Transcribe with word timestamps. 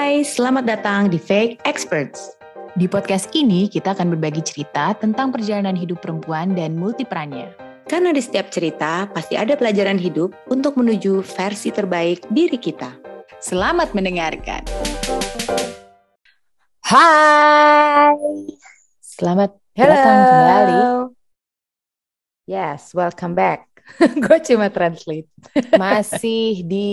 Hai, 0.00 0.24
selamat 0.24 0.64
datang 0.64 1.12
di 1.12 1.20
Fake 1.20 1.60
Experts. 1.68 2.32
Di 2.72 2.88
podcast 2.88 3.28
ini 3.36 3.68
kita 3.68 3.92
akan 3.92 4.16
berbagi 4.16 4.40
cerita 4.40 4.96
tentang 4.96 5.28
perjalanan 5.28 5.76
hidup 5.76 6.00
perempuan 6.00 6.56
dan 6.56 6.72
multiperannya. 6.72 7.52
Karena 7.84 8.08
di 8.08 8.24
setiap 8.24 8.48
cerita 8.48 9.04
pasti 9.12 9.36
ada 9.36 9.60
pelajaran 9.60 10.00
hidup 10.00 10.32
untuk 10.48 10.80
menuju 10.80 11.20
versi 11.20 11.68
terbaik 11.68 12.24
diri 12.32 12.56
kita. 12.56 12.96
Selamat 13.44 13.92
mendengarkan. 13.92 14.64
Hai. 16.80 18.16
Selamat 19.04 19.52
Hello. 19.76 19.92
datang 19.92 20.18
kembali. 20.24 20.80
Yes, 22.48 22.96
welcome 22.96 23.36
back. 23.36 23.68
Gue 24.24 24.40
cuma 24.48 24.72
translate. 24.72 25.28
Masih 25.76 26.64
di 26.64 26.88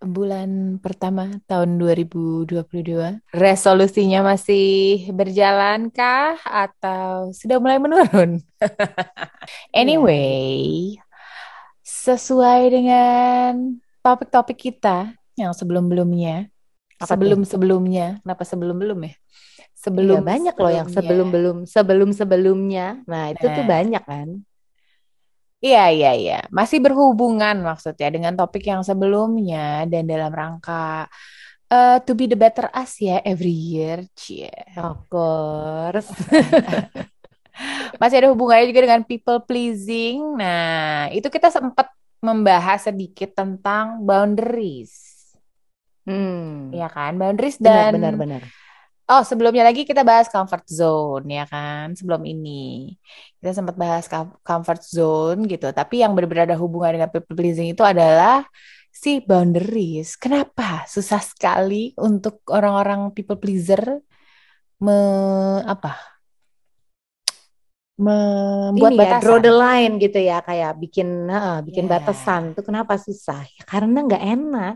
bulan 0.00 0.80
pertama 0.80 1.38
tahun 1.44 1.76
2022. 1.76 3.20
Resolusinya 3.36 4.32
masih 4.32 5.08
berjalan 5.12 5.92
kah 5.92 6.40
atau 6.42 7.30
sudah 7.36 7.60
mulai 7.60 7.76
menurun? 7.76 8.40
anyway, 9.76 10.96
sesuai 11.84 12.60
dengan 12.72 13.76
topik-topik 14.00 14.56
kita 14.56 15.12
yang 15.36 15.52
sebelum-belumnya. 15.52 16.48
Apa 17.00 17.16
Sebelum-sebelumnya. 17.16 18.20
Kenapa 18.20 18.42
sebelum-belum 18.44 18.98
ya? 19.08 19.14
Sebelum 19.80 20.20
banyak 20.20 20.52
loh 20.60 20.72
yang 20.72 20.88
sebelum 20.92 21.32
belum 21.32 21.56
sebelum 21.64 22.12
sebelumnya. 22.12 23.00
Nah 23.08 23.32
itu 23.32 23.48
tuh 23.48 23.64
Nah. 23.64 23.68
banyak 23.80 24.04
kan. 24.04 24.28
Iya, 25.60 25.92
iya, 25.92 26.10
iya. 26.16 26.38
Masih 26.48 26.80
berhubungan 26.80 27.60
maksudnya 27.60 28.08
dengan 28.08 28.32
topik 28.32 28.64
yang 28.64 28.80
sebelumnya 28.80 29.84
dan 29.84 30.08
dalam 30.08 30.32
rangka 30.32 31.04
eh, 31.68 31.98
to 32.02 32.16
be 32.16 32.24
the 32.24 32.36
better 32.36 32.72
us 32.72 32.96
ya 32.96 33.20
every 33.22 33.52
year. 33.52 34.08
Cie. 34.16 34.48
Of 34.80 35.04
course. 35.12 36.08
Masih 38.00 38.24
ada 38.24 38.32
hubungannya 38.32 38.72
juga 38.72 38.88
dengan 38.88 39.04
people 39.04 39.44
pleasing. 39.44 40.40
Nah, 40.40 41.12
itu 41.12 41.28
kita 41.28 41.52
sempat 41.52 41.92
membahas 42.24 42.88
sedikit 42.88 43.36
tentang 43.36 44.00
boundaries. 44.00 45.20
Hmm. 46.08 46.72
Ya 46.72 46.88
kan? 46.88 47.20
Boundaries 47.20 47.60
Benar, 47.60 47.92
dan 47.92 48.00
benar, 48.00 48.14
benar. 48.16 48.42
Oh, 49.10 49.26
sebelumnya 49.26 49.66
lagi 49.66 49.82
kita 49.82 50.06
bahas 50.06 50.30
comfort 50.30 50.70
zone 50.70 51.26
ya 51.42 51.44
kan? 51.50 51.98
Sebelum 51.98 52.22
ini. 52.22 52.94
Kita 53.42 53.50
sempat 53.58 53.74
bahas 53.74 54.06
com- 54.06 54.38
comfort 54.46 54.86
zone 54.86 55.50
gitu. 55.50 55.66
Tapi 55.74 56.06
yang 56.06 56.14
benar-benar 56.14 56.46
ada 56.46 56.58
hubungan 56.62 56.94
dengan 56.94 57.10
people 57.10 57.34
pleasing 57.34 57.74
itu 57.74 57.82
adalah 57.82 58.46
si 58.94 59.18
boundaries. 59.18 60.14
Kenapa 60.14 60.86
susah 60.86 61.18
sekali 61.26 61.90
untuk 61.98 62.38
orang-orang 62.54 63.10
people 63.10 63.34
pleaser 63.34 63.98
me 64.78 64.98
apa? 65.66 65.98
Membuat 68.00 68.94
Ini 68.94 68.96
ya, 68.96 69.02
batasan. 69.04 69.22
draw 69.26 69.38
the 69.42 69.52
line 69.52 69.94
gitu 70.00 70.18
ya, 70.22 70.38
kayak 70.40 70.72
bikin, 70.80 71.08
heeh, 71.28 71.58
bikin 71.68 71.84
Ya. 71.84 71.98
batasan. 71.98 72.42
Itu 72.56 72.62
kenapa 72.64 72.94
susah? 72.96 73.42
Ya, 73.44 73.62
karena 73.68 74.06
nggak 74.06 74.22
enak. 74.24 74.74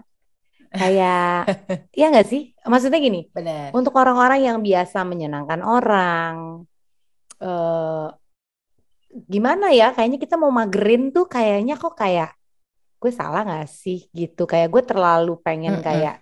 Kayak, 0.75 1.47
ya 2.00 2.06
nggak 2.11 2.27
sih? 2.27 2.50
Maksudnya 2.67 2.98
gini, 2.98 3.30
Benar. 3.30 3.70
untuk 3.70 3.94
orang-orang 3.94 4.42
yang 4.42 4.58
biasa 4.58 5.06
menyenangkan 5.06 5.62
orang, 5.62 6.67
eh, 7.39 8.06
gimana 9.30 9.70
ya? 9.70 9.95
Kayaknya 9.95 10.19
kita 10.19 10.34
mau 10.34 10.50
magerin 10.50 11.14
tuh, 11.14 11.30
kayaknya 11.30 11.78
kok 11.78 11.95
kayak 11.95 12.34
gue 12.98 13.12
salah 13.14 13.47
nggak 13.47 13.69
sih 13.70 14.11
gitu? 14.11 14.50
Kayak 14.50 14.69
gue 14.75 14.83
terlalu 14.83 15.39
pengen 15.47 15.78
Mm-mm. 15.78 15.86
kayak, 15.86 16.19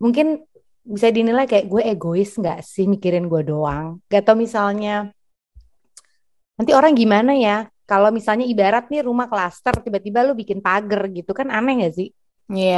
mungkin 0.00 0.40
bisa 0.84 1.08
dinilai 1.08 1.48
kayak 1.48 1.66
gue 1.68 1.82
egois 1.84 2.32
nggak 2.36 2.60
sih 2.64 2.84
mikirin 2.88 3.28
gue 3.28 3.42
doang? 3.44 4.00
Gak 4.08 4.24
tau 4.28 4.36
misalnya. 4.36 5.12
Nanti 6.56 6.72
orang 6.72 6.92
gimana 6.94 7.32
ya? 7.36 7.68
Kalau 7.84 8.08
misalnya 8.08 8.48
ibarat 8.48 8.88
nih 8.88 9.04
rumah 9.04 9.28
klaster, 9.28 9.76
tiba-tiba 9.84 10.24
lu 10.24 10.32
bikin 10.32 10.64
pagar 10.64 11.04
gitu 11.12 11.36
kan 11.36 11.52
aneh 11.52 11.84
gak 11.84 11.94
sih? 12.00 12.08
Iya, 12.52 12.76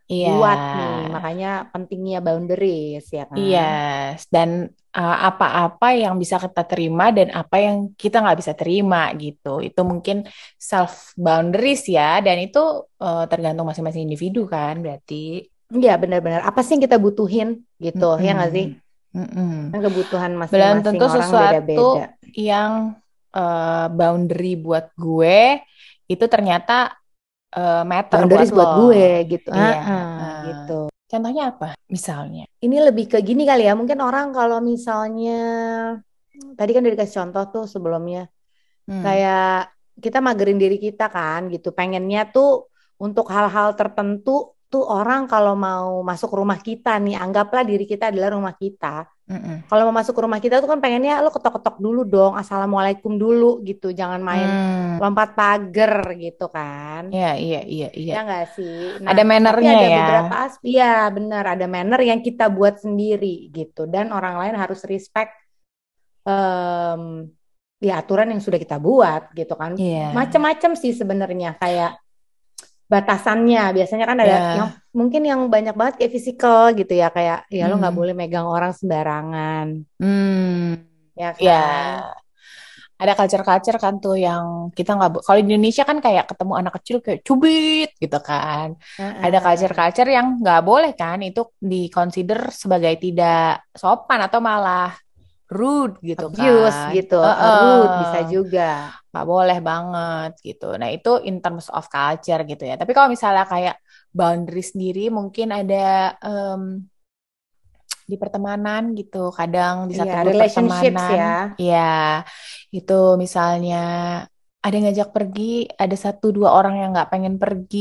Iya. 0.04 0.36
buat 0.36 0.60
nih. 0.76 0.96
Makanya 1.16 1.50
pentingnya 1.72 2.20
boundaries 2.20 3.08
ya 3.08 3.24
kan? 3.24 3.36
Yes, 3.40 4.28
dan 4.28 4.68
uh, 4.92 5.18
apa-apa 5.32 5.96
yang 5.96 6.20
bisa 6.20 6.36
kita 6.36 6.60
terima 6.68 7.08
dan 7.08 7.32
apa 7.32 7.56
yang 7.56 7.76
kita 7.96 8.20
nggak 8.20 8.38
bisa 8.38 8.52
terima 8.52 9.08
gitu. 9.16 9.64
Itu 9.64 9.80
mungkin 9.80 10.28
self 10.60 11.16
boundaries 11.16 11.88
ya, 11.88 12.20
dan 12.20 12.36
itu 12.36 12.84
uh, 13.00 13.24
tergantung 13.32 13.64
masing-masing 13.64 14.04
individu 14.04 14.44
kan, 14.44 14.84
berarti. 14.84 15.48
Iya, 15.72 15.96
benar-benar. 15.96 16.44
Apa 16.44 16.60
sih 16.60 16.76
yang 16.76 16.84
kita 16.84 17.00
butuhin 17.00 17.64
gitu, 17.80 18.20
ya 18.20 18.36
nggak 18.36 18.52
sih? 18.52 18.66
Mm-mm. 19.14 19.70
Kan 19.70 19.80
kebutuhan 19.80 20.30
Belum 20.34 20.40
masing-masing 20.42 20.82
tentu 20.82 21.04
orang 21.06 21.14
sesuatu 21.22 21.54
beda-beda. 21.70 22.06
yang 22.34 22.70
uh, 23.30 23.86
boundary 23.94 24.58
buat 24.58 24.90
gue 24.98 25.62
itu 26.10 26.24
ternyata 26.26 26.92
uh, 27.54 27.86
matter 27.86 28.26
Boundaries 28.26 28.50
buat 28.50 28.58
buat 28.58 28.70
lo. 28.74 28.78
gue 28.90 29.06
gitu. 29.30 29.48
Iya. 29.54 29.62
Ah, 29.70 29.78
ah, 29.78 29.94
uh, 29.94 30.40
gitu. 30.50 30.80
Contohnya 31.06 31.42
apa? 31.54 31.68
Misalnya. 31.86 32.44
Ini 32.58 32.76
lebih 32.90 33.06
ke 33.06 33.22
gini 33.22 33.46
kali 33.46 33.70
ya, 33.70 33.78
mungkin 33.78 34.02
orang 34.02 34.34
kalau 34.34 34.58
misalnya 34.58 35.38
tadi 36.58 36.70
kan 36.74 36.82
udah 36.82 36.94
dikasih 36.98 37.16
contoh 37.22 37.44
tuh 37.50 37.64
sebelumnya, 37.70 38.26
Hmm. 38.84 39.00
kayak 39.00 39.72
kita 40.02 40.18
magerin 40.20 40.58
diri 40.58 40.76
kita 40.76 41.08
kan 41.08 41.48
gitu, 41.48 41.70
pengennya 41.72 42.28
tuh 42.28 42.68
untuk 43.00 43.30
hal-hal 43.30 43.72
tertentu 43.78 44.53
tuh 44.74 44.82
orang 44.82 45.30
kalau 45.30 45.54
mau 45.54 46.02
masuk 46.02 46.34
rumah 46.34 46.58
kita 46.58 46.98
nih, 46.98 47.14
anggaplah 47.14 47.62
diri 47.62 47.86
kita 47.86 48.10
adalah 48.10 48.34
rumah 48.34 48.54
kita. 48.58 49.06
Mm-mm. 49.30 49.70
Kalau 49.70 49.82
mau 49.88 49.94
masuk 49.94 50.18
rumah 50.20 50.42
kita 50.42 50.58
tuh 50.60 50.68
kan 50.68 50.82
pengennya 50.82 51.22
lo 51.22 51.30
ketok-ketok 51.30 51.78
dulu 51.78 52.02
dong, 52.04 52.34
assalamualaikum 52.34 53.14
dulu 53.14 53.62
gitu, 53.62 53.94
jangan 53.94 54.20
main 54.20 54.44
Hmm. 54.44 54.98
lompat 55.00 55.32
pagar 55.38 56.12
gitu 56.18 56.50
kan. 56.50 57.08
Iya, 57.08 57.32
iya, 57.38 57.60
iya, 57.64 57.88
iya. 57.94 58.12
Ya 58.18 58.20
nggak 58.26 58.46
sih? 58.58 59.00
Ada 59.00 59.22
Nah, 59.22 59.28
mannernya 59.30 59.72
tapi 59.72 59.78
ada 59.80 59.86
ya. 59.88 59.98
beberapa 60.02 60.34
aspek, 60.44 60.66
ya 60.74 60.94
benar, 61.08 61.44
ada 61.56 61.66
manner 61.70 62.00
yang 62.02 62.20
kita 62.20 62.50
buat 62.50 62.82
sendiri 62.82 63.48
gitu. 63.54 63.86
Dan 63.88 64.10
orang 64.10 64.36
lain 64.42 64.54
harus 64.58 64.82
respect 64.84 65.32
em, 66.28 67.30
ya 67.80 68.00
aturan 68.00 68.28
yang 68.28 68.40
sudah 68.44 68.60
kita 68.60 68.76
buat 68.76 69.32
gitu 69.32 69.54
kan. 69.56 69.72
Iya. 69.78 70.12
Macam-macam 70.12 70.70
sih 70.76 70.92
sebenarnya 70.92 71.56
kayak 71.60 72.03
batasannya. 72.94 73.60
Biasanya 73.76 74.04
kan 74.10 74.18
ada 74.24 74.36
Ya, 74.36 74.38
yang 74.56 74.68
mungkin 74.98 75.22
yang 75.30 75.40
banyak 75.54 75.74
banget 75.78 75.94
kayak 75.98 76.12
physical 76.16 76.60
gitu 76.78 76.92
ya, 77.02 77.06
kayak 77.16 77.38
ya 77.58 77.62
lo 77.70 77.74
nggak 77.80 77.94
hmm, 77.94 77.98
boleh 77.98 78.12
megang 78.20 78.46
orang 78.54 78.72
sembarangan, 78.78 79.66
hmm, 80.00 80.74
ya 81.20 81.30
ya. 81.38 81.54
kan? 81.54 82.04
Ada 83.02 83.12
culture-culture 83.18 83.78
kan 83.84 83.94
tuh 84.04 84.14
yang 84.26 84.70
kita 84.78 84.90
nggak, 84.96 85.10
kalau 85.26 85.38
di 85.42 85.44
Indonesia 85.50 85.82
kan 85.90 85.98
kayak 85.98 86.24
ketemu 86.30 86.52
anak 86.60 86.72
kecil 86.78 86.96
kayak 87.04 87.20
cubit 87.26 87.90
gitu 88.02 88.18
kan. 88.22 88.68
Ada 89.24 89.38
Heeh. 89.38 89.44
culture-culture 89.44 90.08
yang 90.16 90.26
nggak 90.40 90.60
boleh 90.68 90.90
kan, 90.94 91.18
itu 91.26 91.40
di-consider 91.58 92.38
sebagai 92.54 92.94
tidak 93.02 93.66
sopan 93.74 94.20
atau 94.26 94.38
malah 94.38 94.94
rude 95.50 95.94
gitu 96.10 96.26
Abuse 96.26 96.38
kan. 96.38 96.94
gitu, 96.94 97.14
eh, 97.42 97.50
rude 97.60 97.94
bisa 98.02 98.18
juga. 98.32 98.62
Nggak 99.14 99.26
boleh 99.32 99.58
banget 99.68 100.30
gitu. 100.48 100.64
Nah 100.80 100.88
itu 100.90 101.08
in 101.28 101.38
terms 101.42 101.66
of 101.70 101.86
culture 101.94 102.40
gitu 102.50 102.62
ya. 102.66 102.74
Tapi 102.80 102.90
kalau 102.96 103.06
misalnya 103.14 103.44
kayak 103.52 103.74
boundary 104.18 104.62
sendiri 104.66 105.00
mungkin 105.18 105.48
ada 105.54 106.18
em, 106.26 106.62
di 108.10 108.16
pertemanan 108.22 108.82
gitu. 108.98 109.32
Kadang 109.38 109.74
di 109.90 109.94
Iya, 109.94 110.00
satu 110.00 110.14
grup 110.20 110.34
relationships 110.34 111.02
pertemanan, 111.06 111.18
ya. 111.18 111.56
ya 111.68 111.76
itu 112.76 112.92
misalnya 113.22 113.76
ada 114.64 114.72
yang 114.76 114.84
ngajak 114.88 115.10
pergi, 115.16 115.42
ada 115.82 115.96
satu 116.04 116.26
dua 116.36 116.48
orang 116.58 116.74
yang 116.80 116.88
nggak 116.94 117.10
pengen 117.12 117.34
pergi, 117.42 117.78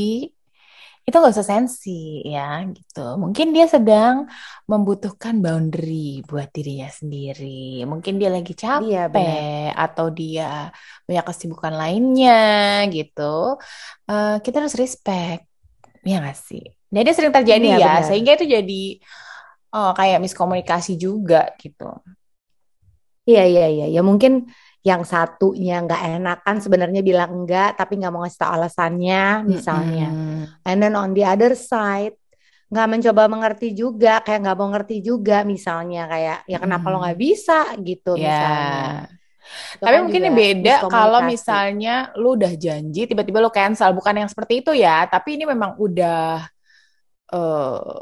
itu 1.06 1.14
nggak 1.20 1.34
usah 1.36 1.48
sensi 1.52 1.90
ya 2.32 2.40
gitu. 2.76 3.00
Mungkin 3.22 3.46
dia 3.56 3.66
sedang 3.74 4.16
membutuhkan 4.70 5.34
boundary 5.44 6.24
buat 6.28 6.48
dirinya 6.56 6.88
sendiri. 6.98 7.84
Mungkin 7.90 8.12
dia 8.20 8.30
lagi 8.36 8.52
Iya, 8.80 9.08
capek 9.08 9.68
atau 9.82 10.06
dia 10.18 10.44
banyak 11.06 11.24
kesibukan 11.28 11.74
lainnya 11.80 12.32
gitu. 12.94 13.22
Eh, 14.10 14.28
kita 14.44 14.56
harus 14.60 14.76
respect, 14.82 15.40
ya 16.08 16.14
nggak 16.22 16.38
sih? 16.48 16.62
Nah, 16.92 16.98
ini 17.02 17.10
sering 17.16 17.34
terjadi 17.38 17.66
Iya, 17.66 17.74
ya, 17.82 17.86
benar. 17.86 18.04
sehingga 18.06 18.30
itu 18.36 18.46
jadi 18.56 18.74
oh, 19.74 19.90
kayak 19.98 20.18
miskomunikasi 20.24 20.92
juga 21.04 21.52
gitu. 21.62 21.84
Iya, 23.28 23.40
iya, 23.50 23.62
iya. 23.74 23.84
Ya 23.94 24.00
mungkin 24.08 24.32
yang 24.84 25.00
satunya 25.00 25.80
nggak 25.80 26.20
enakan 26.20 26.56
sebenarnya 26.60 27.00
bilang 27.00 27.32
enggak, 27.32 27.80
tapi 27.80 27.96
nggak 27.96 28.12
mau 28.12 28.20
ngasih 28.20 28.40
tahu 28.44 28.52
alasannya 28.52 29.24
misalnya. 29.48 30.08
Mm-mm. 30.12 30.68
And 30.68 30.76
then 30.84 30.92
on 30.92 31.16
the 31.16 31.24
other 31.24 31.56
side, 31.56 32.12
nggak 32.68 32.88
mencoba 32.92 33.22
mengerti 33.32 33.72
juga, 33.72 34.20
kayak 34.20 34.44
nggak 34.44 34.56
mau 34.60 34.68
ngerti 34.76 35.00
juga 35.00 35.40
misalnya 35.40 36.04
kayak 36.04 36.38
ya 36.44 36.58
kenapa 36.60 36.86
lo 36.92 37.00
nggak 37.00 37.16
bisa 37.16 37.72
gitu 37.80 38.20
misalnya. 38.20 39.08
Ya. 39.08 39.08
Itu 39.76 39.84
Tapi 39.84 39.96
kan 39.96 40.02
mungkin 40.04 40.22
beda 40.36 40.74
kalau 40.88 41.20
misalnya 41.24 42.12
lu 42.20 42.36
udah 42.36 42.52
janji 42.52 43.08
tiba-tiba 43.08 43.40
lu 43.40 43.48
cancel. 43.48 43.92
Bukan 43.96 44.20
yang 44.20 44.28
seperti 44.28 44.60
itu 44.60 44.76
ya, 44.76 45.08
tapi 45.08 45.40
ini 45.40 45.48
memang 45.48 45.80
udah 45.80 46.44
eh, 47.32 48.00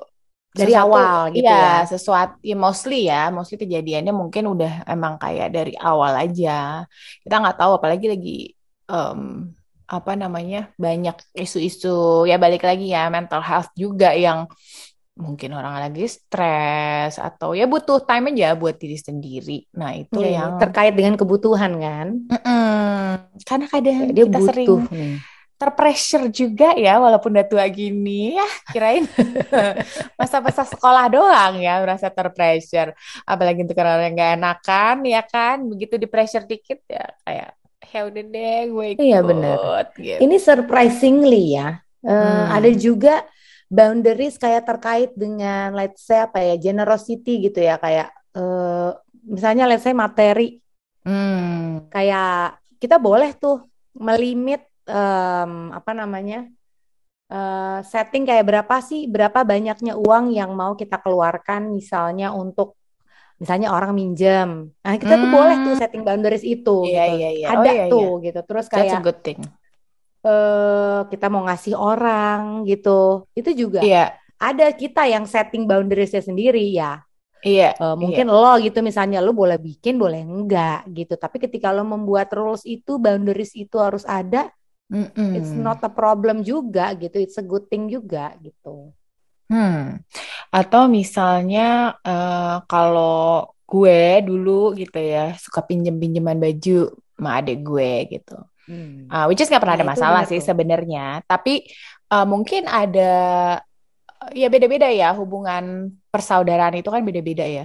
dari 0.52 0.72
sesuatu 0.76 0.84
awal 0.84 1.32
gitu 1.32 1.49
ya 1.49 1.56
ya. 1.56 1.88
sesuatu 1.88 2.34
ya 2.44 2.56
mostly 2.56 3.08
ya 3.08 3.32
mostly 3.32 3.56
kejadiannya 3.56 4.12
mungkin 4.12 4.44
udah 4.52 4.84
emang 4.84 5.16
kayak 5.16 5.49
dari 5.56 5.72
awal 5.81 6.12
aja 6.16 6.84
kita 7.25 7.34
nggak 7.40 7.56
tahu 7.60 7.72
apalagi 7.81 8.06
lagi 8.12 8.37
em, 8.93 9.20
apa 9.88 10.12
namanya 10.16 10.72
banyak 10.81 11.16
isu-isu 11.37 12.25
ya 12.31 12.37
balik 12.40 12.64
lagi 12.64 12.93
ya 12.93 13.08
mental 13.12 13.40
health 13.44 13.69
juga 13.76 14.12
yang 14.16 14.49
mungkin 15.12 15.52
orang 15.52 15.76
lagi 15.76 16.08
stres 16.08 17.20
atau 17.20 17.52
ya 17.52 17.69
butuh 17.69 18.00
time 18.08 18.32
aja 18.32 18.56
buat 18.56 18.76
diri 18.81 18.96
sendiri 18.96 19.69
nah 19.76 19.93
itu 19.93 20.16
Iya, 20.16 20.28
iya. 20.28 20.37
yang 20.40 20.50
Terkait 20.56 20.93
dengan 20.96 21.14
kebutuhan 21.20 21.72
kan. 21.76 22.08
Mm-mm. 22.32 23.40
karena 23.44 23.66
kadang 23.69 23.99
Kayak 24.00 24.14
dia 24.16 24.25
kita 24.25 24.38
sering 24.40 24.69
butuh 24.69 24.81
nih. 24.88 25.12
Terpressure 25.62 26.26
juga 26.35 26.75
ya 26.75 26.99
walaupun 26.99 27.38
udah 27.38 27.47
tua 27.47 27.62
gini 27.70 28.35
ya 28.35 28.49
kirain 28.75 29.06
masa-masa 30.19 30.67
sekolah 30.67 31.06
doang 31.06 31.62
ya 31.62 31.79
merasa 31.79 32.11
terpressure. 32.11 32.91
Apalagi 33.23 33.62
untuk 33.62 33.79
orang 33.79 34.11
yang 34.11 34.19
gak 34.19 34.32
enakan 34.43 34.97
ya 35.06 35.23
kan? 35.23 35.62
Begitu 35.70 36.03
di 36.03 36.11
pressure 36.11 36.43
dikit 36.43 36.82
ya 36.91 37.06
kayak 37.23 37.55
ya 37.93 38.09
udah 38.09 38.25
deh 38.25 38.61
gue 38.73 38.87
Iya 38.99 39.19
benar. 39.20 39.56
ikut 39.61 39.88
Ini 40.25 40.37
gitu. 40.41 40.47
Surprisingly 40.49 41.61
ya, 41.61 41.79
eh, 42.03 42.44
ada 42.49 42.70
hmm 42.73 42.81
juga 42.81 43.20
boundaries 43.69 44.41
kayak 44.41 44.64
terkait 44.64 45.11
dengan 45.12 45.76
let's 45.76 46.05
say 46.05 46.25
apa 46.25 46.41
ya, 46.41 46.56
generosity 46.56 47.49
gitu 47.53 47.61
ya, 47.61 47.76
kayak 47.76 48.09
eh, 48.32 48.91
misalnya 49.29 49.69
let's 49.69 49.85
say 49.85 49.93
materi, 49.93 50.56
hmm. 51.05 51.93
Kayak 51.93 52.56
kita 52.81 52.97
boleh 52.97 53.37
tuh 53.37 53.61
melimit 53.93 54.71
em, 54.87 55.52
apa 55.75 55.93
namanya 55.94 56.49
eh, 57.32 57.79
setting 57.87 58.26
kayak 58.29 58.44
berapa 58.44 58.76
sih, 58.82 59.08
berapa 59.08 59.43
banyaknya 59.46 59.96
uang 59.96 60.34
yang 60.34 60.52
mau 60.52 60.76
kita 60.76 61.00
keluarkan 61.00 61.73
misalnya 61.73 62.34
untuk 62.34 62.76
misalnya 63.43 63.75
orang 63.75 63.90
minjem, 63.90 64.70
nah 64.87 64.94
kita 64.94 65.19
tuh 65.19 65.26
boleh 65.26 65.56
tuh 65.67 65.75
hmm. 65.75 65.81
setting 65.82 66.06
boundaries 66.06 66.46
itu 66.46 66.87
iya 66.87 67.11
gitu, 67.11 67.19
iya 67.19 67.31
iya. 67.34 67.46
Oh 67.50 67.58
ada 67.58 67.70
iya 67.75 67.84
tuh 67.90 68.11
iya. 68.23 68.25
gitu, 68.31 68.40
terus 68.46 68.67
that's 68.70 68.79
a 68.79 68.82
kayak 68.87 69.02
good 69.02 69.19
thing. 69.26 69.40
eh 70.23 71.00
kita 71.11 71.26
mau 71.26 71.43
ngasih 71.50 71.75
orang 71.75 72.62
gitu. 72.70 73.26
Itu 73.35 73.50
juga 73.50 73.82
iya. 73.82 74.14
ada 74.38 74.70
kita 74.70 75.11
yang 75.11 75.26
setting 75.26 75.67
boundariesnya 75.67 76.23
sendiri 76.23 76.62
ya. 76.70 77.02
iya 77.43 77.75
iya. 77.75 77.99
mungkin 77.99 78.31
lo 78.31 78.55
gitu 78.62 78.78
misalnya 78.87 79.19
lo 79.19 79.35
boleh 79.35 79.58
bikin 79.58 79.99
boleh 79.99 80.23
enggak 80.23 80.87
gitu. 80.94 81.19
Tapi 81.19 81.43
ketika 81.43 81.75
lo 81.75 81.82
membuat 81.82 82.31
rules 82.31 82.62
itu 82.62 83.02
boundaries 83.02 83.58
itu 83.58 83.75
harus 83.82 84.06
ada, 84.06 84.55
it's 85.37 85.52
not 85.56 85.79
Mm-mm. 85.79 85.84
a 85.84 85.90
problem 85.93 86.37
juga 86.50 86.93
gitu. 87.02 87.17
It's 87.25 87.38
a 87.40 87.44
good 87.46 87.67
thing 87.70 87.84
juga 87.90 88.34
gitu. 88.44 88.93
Hmm. 89.50 90.00
Atau 90.56 90.82
misalnya 90.99 91.61
eh, 92.06 92.56
kalau 92.70 93.52
gue 93.70 94.00
dulu 94.29 94.50
gitu 94.81 94.99
ya 95.00 95.37
suka 95.44 95.61
pinjem-pinjeman 95.69 96.38
baju 96.44 96.70
sama 97.17 97.31
adik 97.40 97.56
gue 97.69 97.90
gitu. 98.12 98.32
Hmm. 98.69 99.12
Ah, 99.12 99.25
which 99.29 99.40
is 99.43 99.49
nggak 99.50 99.62
pernah 99.64 99.76
Nah 99.76 99.81
ada 99.81 99.88
masalah 99.94 100.23
sih 100.31 100.40
sebenarnya. 100.40 101.25
Tapi 101.31 101.52
eh, 102.12 102.26
mungkin 102.32 102.62
ada 102.70 103.00
ya 104.32 104.46
beda-beda 104.52 104.88
ya 104.93 105.12
hubungan 105.19 105.90
persaudaraan 106.12 106.78
itu 106.78 106.88
kan 106.94 107.02
beda-beda 107.02 107.44
ya. 107.44 107.64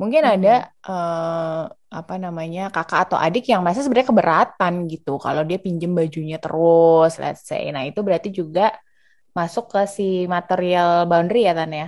Mungkin 0.00 0.22
ada 0.32 0.50
Mm-mm. 0.50 0.62
eh, 0.88 1.62
apa 1.98 2.14
namanya 2.24 2.60
kakak 2.74 2.98
atau 3.10 3.18
adik 3.24 3.42
yang 3.50 3.60
merasa 3.64 3.80
sebenarnya 3.82 4.10
keberatan 4.12 4.74
gitu 4.92 5.10
kalau 5.24 5.42
dia 5.48 5.58
pinjem 5.64 5.90
bajunya 5.98 6.36
terus, 6.44 7.10
let's 7.22 7.42
say. 7.50 7.62
Nah 7.74 7.82
itu 7.88 8.00
berarti 8.06 8.28
juga 8.40 8.62
masuk 9.38 9.64
ke 9.72 9.80
si 9.96 10.02
material 10.34 10.88
boundary 11.10 11.38
ya 11.48 11.52
Tan 11.58 11.72
ya. 11.82 11.86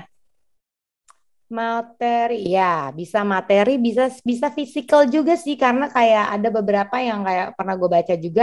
Materi, 1.51 2.47
ya 2.55 2.95
bisa 2.95 3.27
materi, 3.27 3.75
bisa 3.87 4.07
bisa 4.23 4.47
physical 4.55 5.00
juga 5.11 5.35
sih 5.35 5.59
karena 5.59 5.90
kayak 5.90 6.25
ada 6.38 6.49
beberapa 6.57 6.97
yang 7.02 7.26
kayak 7.26 7.47
pernah 7.59 7.75
gue 7.75 7.90
baca 7.90 8.14
juga 8.26 8.43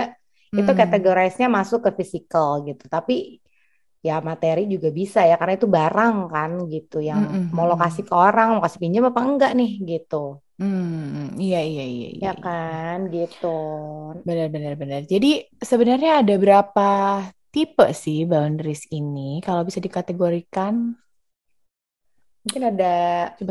itu 0.59 0.71
Hmm. 0.71 0.75
kategorisnya 0.75 1.47
masuk 1.47 1.79
ke 1.87 1.91
physical 2.03 2.67
gitu. 2.67 2.83
Tapi 2.91 3.39
ya 4.07 4.13
materi 4.29 4.61
juga 4.73 4.87
bisa 4.99 5.19
ya 5.29 5.33
karena 5.39 5.53
itu 5.57 5.67
barang 5.77 6.15
kan 6.33 6.51
gitu 6.73 6.95
yang 7.09 7.21
mm, 7.21 7.51
mau 7.55 7.65
lo 7.69 7.75
kasih 7.83 8.03
ke 8.09 8.13
orang, 8.25 8.45
mau 8.53 8.61
kasih 8.65 8.79
pinjam 8.83 9.03
apa 9.09 9.21
enggak 9.27 9.51
nih 9.59 9.69
gitu. 9.91 10.15
mm. 10.59 11.39
Iya, 11.43 11.57
iya, 11.69 11.83
iya, 11.93 12.07
iya, 12.17 12.25
Ya 12.25 12.31
iya. 12.39 12.43
kan 12.43 12.97
gitu. 13.13 13.45
Benar, 14.27 14.47
benar, 14.55 14.73
benar. 14.81 15.01
Jadi 15.13 15.27
sebenarnya 15.69 16.11
ada 16.21 16.33
berapa 16.43 16.83
tipe 17.53 17.85
sih 18.03 18.17
boundaries 18.31 18.83
ini? 18.91 19.39
Kalau 19.45 19.61
bisa 19.67 19.79
dikategorikan, 19.79 20.73
Mungkin 22.47 22.63
ada 22.71 22.85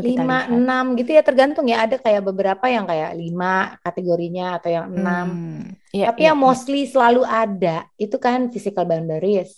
lima, 0.07 0.35
enam 0.53 0.83
gitu 0.99 1.09
ya 1.17 1.21
tergantung 1.27 1.65
ya. 1.71 1.77
Ada 1.85 1.95
kayak 2.05 2.21
beberapa 2.27 2.65
yang 2.75 2.85
kayak 2.91 3.11
lima 3.21 3.47
kategorinya 3.85 4.43
atau 4.57 4.69
yang 4.77 4.87
enam. 4.95 5.27
Hmm, 5.27 5.77
iya, 5.95 6.07
Tapi 6.07 6.19
iya, 6.19 6.31
yang 6.31 6.37
iya. 6.43 6.47
mostly 6.47 6.79
selalu 6.93 7.21
ada 7.27 7.69
itu 8.03 8.15
kan 8.25 8.39
physical 8.53 8.85
boundaries. 8.91 9.51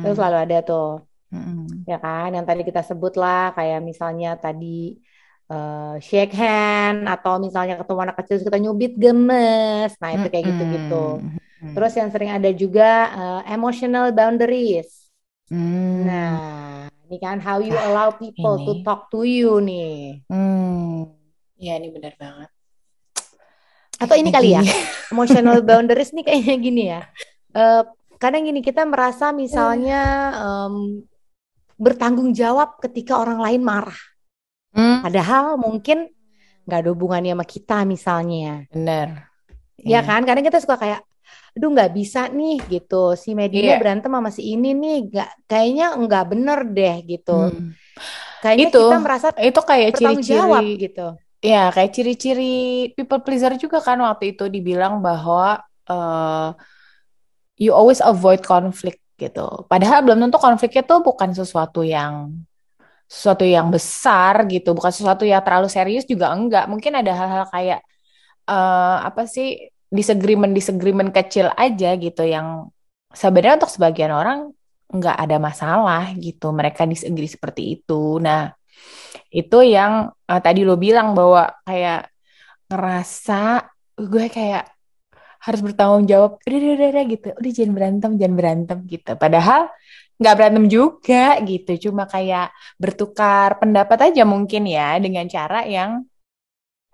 Itu 0.00 0.12
Mm-mm, 0.12 0.18
selalu 0.18 0.36
ada 0.44 0.56
tuh, 0.68 0.84
mm-mm, 1.32 1.86
ya 1.90 1.96
kan? 2.04 2.26
Yang 2.36 2.44
tadi 2.48 2.62
kita 2.68 2.80
sebut 2.88 3.12
lah, 3.22 3.40
kayak 3.56 3.78
misalnya 3.90 4.28
tadi 4.44 4.66
eh, 5.52 5.92
shake 6.08 6.32
hand 6.40 6.98
atau 7.12 7.32
misalnya 7.44 7.74
ketemu 7.80 8.00
anak 8.04 8.16
kecil 8.18 8.34
terus 8.36 8.46
kita 8.48 8.58
nyubit 8.64 8.92
gemes. 9.02 9.90
Nah, 10.02 10.10
itu 10.16 10.26
kayak 10.32 10.44
gitu-gitu. 10.54 10.94
mm-mm, 10.94 11.38
Terus 11.74 11.92
mm-mm. 11.92 12.00
yang 12.00 12.08
sering 12.14 12.30
ada 12.36 12.50
juga 12.62 12.84
eh, 13.18 13.40
emotional 13.54 14.06
boundaries. 14.18 14.88
Hmm, 15.50 16.08
Nah, 16.08 16.88
ini 17.04 17.16
kan 17.18 17.36
how 17.38 17.60
you 17.60 17.70
Nah, 17.70 17.84
allow 17.86 18.08
people 18.12 18.56
to 18.58 18.72
ini. 18.74 18.82
talk 18.82 19.08
to 19.08 19.22
you 19.22 19.60
nih. 19.60 20.24
Hmm, 20.26 21.12
ya 21.54 21.76
ini 21.76 21.88
benar 21.88 22.16
banget. 22.16 22.50
Atau 23.94 24.16
ini 24.18 24.28
kali 24.28 24.52
ya, 24.52 24.62
emotional 25.12 25.62
boundaries 25.62 26.10
nih 26.10 26.24
kayaknya 26.24 26.56
gini 26.58 26.82
ya. 26.90 27.00
Eh, 27.54 27.82
kadang 28.18 28.42
gini 28.42 28.58
kita 28.58 28.82
merasa 28.82 29.30
misalnya 29.30 30.00
em, 30.34 31.04
bertanggung 31.76 32.32
jawab 32.32 32.80
ketika 32.80 33.20
orang 33.20 33.38
lain 33.38 33.62
marah. 33.62 34.00
Hmm, 34.74 35.04
Padahal 35.04 35.54
mungkin 35.54 36.10
nggak 36.66 36.78
ada 36.82 36.90
hubungannya 36.90 37.32
sama 37.36 37.46
kita 37.46 37.78
misalnya. 37.84 38.64
benar. 38.72 39.30
Ya 39.78 40.00
Iya. 40.00 40.00
kan? 40.02 40.24
Kadang 40.24 40.42
kita 40.42 40.58
suka 40.58 40.80
kayak, 40.80 41.04
aduh 41.54 41.68
nggak 41.74 41.90
bisa 41.98 42.18
nih 42.38 42.54
gitu 42.72 42.94
si 43.22 43.30
Medina 43.40 43.70
Iya. 43.70 43.78
berantem 43.80 44.10
sama 44.16 44.30
si 44.36 44.42
ini 44.54 44.68
nih 44.82 44.94
nggak 45.10 45.28
kayaknya 45.50 45.84
nggak 46.02 46.24
bener 46.30 46.58
deh 46.76 46.94
gitu 47.10 47.30
Hmm. 47.30 47.70
kayaknya 48.42 48.68
Itu, 48.68 48.78
kita 48.80 48.96
merasa 49.04 49.28
itu 49.48 49.60
kayak 49.70 49.90
ciri-ciri, 49.98 50.30
jawab 50.34 50.64
gitu 50.84 51.06
ya 51.44 51.58
kayak 51.74 51.90
ciri-ciri 51.96 52.44
people 52.96 53.20
pleaser 53.24 53.52
juga 53.62 53.78
kan 53.86 53.98
waktu 54.06 54.24
itu 54.32 54.44
dibilang 54.54 54.94
bahwa 55.06 55.60
eh, 55.90 56.48
you 57.58 57.70
always 57.74 58.00
avoid 58.02 58.42
conflict 58.42 59.00
gitu. 59.18 59.46
Padahal 59.70 60.02
belum 60.02 60.26
tentu 60.26 60.38
konfliknya 60.42 60.82
tuh 60.82 61.00
bukan 61.06 61.30
sesuatu 61.34 61.86
yang 61.86 62.34
sesuatu 63.06 63.44
yang 63.46 63.68
besar 63.70 64.48
gitu, 64.50 64.74
bukan 64.74 64.92
sesuatu 64.92 65.22
yang 65.28 65.42
terlalu 65.44 65.68
serius 65.70 66.04
juga 66.08 66.32
enggak. 66.34 66.66
Mungkin 66.72 66.92
ada 66.98 67.12
hal-hal 67.14 67.44
kayak 67.54 67.80
eh, 68.50 68.96
apa 69.08 69.22
sih 69.28 69.48
disagreement-disagreement 69.94 71.14
kecil 71.14 71.54
aja 71.54 71.94
gitu 71.94 72.22
yang 72.26 72.68
sebenarnya 73.14 73.62
untuk 73.62 73.70
sebagian 73.70 74.10
orang 74.10 74.50
nggak 74.90 75.16
ada 75.16 75.36
masalah 75.38 76.04
gitu. 76.18 76.50
Mereka 76.50 76.82
disagree 76.90 77.30
seperti 77.30 77.62
itu. 77.80 78.18
Nah, 78.18 78.50
itu 79.30 79.58
yang 79.62 80.10
eh, 80.30 80.40
tadi 80.42 80.66
lo 80.66 80.74
bilang 80.74 81.14
bahwa 81.14 81.46
kayak 81.62 82.10
ngerasa 82.66 83.70
gue 83.94 84.26
kayak 84.26 84.64
harus 85.44 85.60
bertanggung 85.62 86.04
jawab. 86.10 86.40
Udah, 86.42 86.58
udah, 86.90 87.04
gitu. 87.06 87.28
Udah 87.38 87.52
jangan 87.54 87.72
berantem, 87.76 88.10
jangan 88.18 88.34
berantem 88.34 88.78
gitu. 88.90 89.12
Padahal 89.14 89.62
nggak 90.18 90.34
berantem 90.38 90.64
juga 90.66 91.38
gitu. 91.44 91.72
Cuma 91.90 92.04
kayak 92.10 92.50
bertukar 92.82 93.60
pendapat 93.62 94.10
aja 94.10 94.22
mungkin 94.26 94.66
ya 94.66 94.98
dengan 94.98 95.26
cara 95.30 95.62
yang 95.68 96.02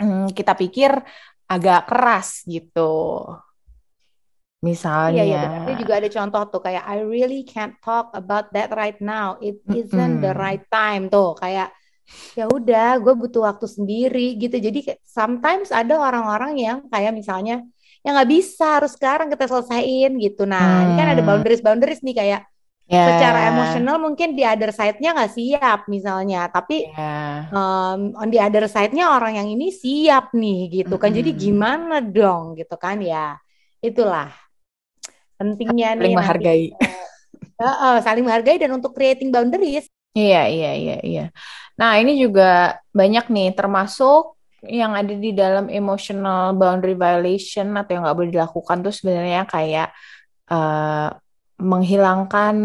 hmm, 0.00 0.32
kita 0.34 0.52
pikir 0.56 0.90
agak 1.54 1.80
keras 1.90 2.28
gitu. 2.54 2.80
Iya, 5.08 5.20
iya 5.28 5.36
Misalnya, 5.36 5.36
benar. 5.44 5.80
Juga 5.80 5.92
ada 5.98 6.08
contoh 6.16 6.42
tuh 6.52 6.60
kayak 6.66 6.82
I 6.92 6.96
really 7.12 7.40
can't 7.52 7.74
talk 7.84 8.06
about 8.20 8.44
that 8.54 8.68
right 8.80 8.98
now. 9.00 9.26
It 9.46 9.56
isn't 9.80 10.14
the 10.24 10.32
mm-mm. 10.32 10.44
right 10.44 10.62
time 10.68 11.02
tuh. 11.14 11.28
Kayak 11.42 11.68
ya 12.38 12.44
udah, 12.56 12.86
gue 13.04 13.14
butuh 13.22 13.42
waktu 13.48 13.66
sendiri 13.76 14.20
gitu. 14.42 14.56
Jadi 14.66 14.78
sometimes 15.18 15.68
ada 15.80 15.94
orang-orang 16.08 16.52
yang 16.66 16.78
kayak 16.92 17.12
misalnya 17.20 17.54
ya 18.04 18.08
nggak 18.16 18.30
bisa 18.36 18.64
harus 18.80 18.92
sekarang 18.98 19.28
kita 19.32 19.44
selesaiin 19.50 20.12
gitu. 20.24 20.42
Nah, 20.48 20.84
ini 20.84 20.92
kan 20.98 21.08
ada 21.14 21.22
Hmm, 21.22 21.26
boundaries-boundaries 21.28 22.00
nih 22.06 22.16
kayak 22.20 22.40
ya, 22.90 23.06
secara 23.06 23.38
emosional 23.54 23.96
mungkin 24.02 24.34
di 24.34 24.42
other 24.42 24.74
side-nya 24.74 25.14
nggak 25.14 25.32
siap 25.32 25.80
misalnya. 25.86 26.50
Tapi 26.50 26.90
ya, 26.90 27.46
um, 27.54 28.12
on 28.18 28.28
the 28.34 28.42
other 28.42 28.66
side-nya 28.66 29.14
orang 29.14 29.38
yang 29.38 29.48
ini 29.48 29.70
siap 29.70 30.34
nih 30.34 30.82
gitu 30.82 30.98
kan. 30.98 31.14
Jadi 31.14 31.30
mm-mm. 31.30 31.40
gimana 31.40 32.02
dong 32.02 32.58
gitu 32.58 32.74
kan 32.74 32.98
ya. 32.98 33.38
Itulah 33.78 34.34
pentingnya 35.38 35.96
Saling 35.96 36.02
nih 36.02 36.12
nanti 36.12 36.18
menghargai. 36.18 36.66
Eh, 37.60 37.64
eh, 37.68 37.98
saling 38.00 38.24
menghargai 38.24 38.56
dan 38.56 38.72
untuk 38.72 38.96
creating 38.96 39.28
boundaries. 39.28 39.84
Iya, 40.16 40.48
iya, 40.48 40.70
iya, 40.72 40.96
iya. 41.04 41.24
Nah, 41.76 42.00
ini 42.00 42.16
juga 42.16 42.80
banyak 42.88 43.28
nih, 43.28 43.52
termasuk 43.52 44.40
yang 44.64 44.96
ada 44.96 45.12
di 45.12 45.36
dalam 45.36 45.68
emotional 45.68 46.56
boundary 46.56 46.96
violation 46.96 47.76
atau 47.76 47.92
yang 47.96 48.02
nggak 48.04 48.16
boleh 48.16 48.32
dilakukan 48.32 48.80
tuh 48.80 48.92
sebenarnya 48.92 49.44
kayak 49.44 49.92
eh, 50.48 51.08
menghilangkan 51.60 52.56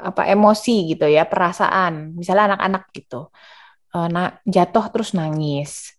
apa 0.00 0.22
emosi 0.30 0.94
gitu 0.94 1.04
ya, 1.10 1.26
perasaan. 1.28 2.14
Misalnya 2.16 2.54
anak-anak 2.56 2.82
gitu, 2.96 3.28
eh, 3.94 4.08
na- 4.14 4.34
jatuh 4.46 4.86
terus 4.94 5.12
nangis, 5.18 5.94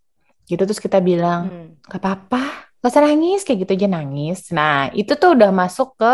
gitu 0.49 0.63
terus 0.67 0.81
kita 0.81 0.99
bilang 1.03 1.51
Hmm. 1.51 1.67
gak 1.91 2.01
apa-apa, 2.01 2.41
gak 2.81 2.89
usah 2.91 3.03
nangis 3.05 3.43
kayak 3.45 3.67
gitu 3.67 3.71
aja 3.83 3.87
nangis. 3.91 4.49
Nah, 4.55 4.89
itu 4.95 5.13
tuh 5.19 5.35
udah 5.37 5.51
masuk 5.51 5.95
ke 5.99 6.11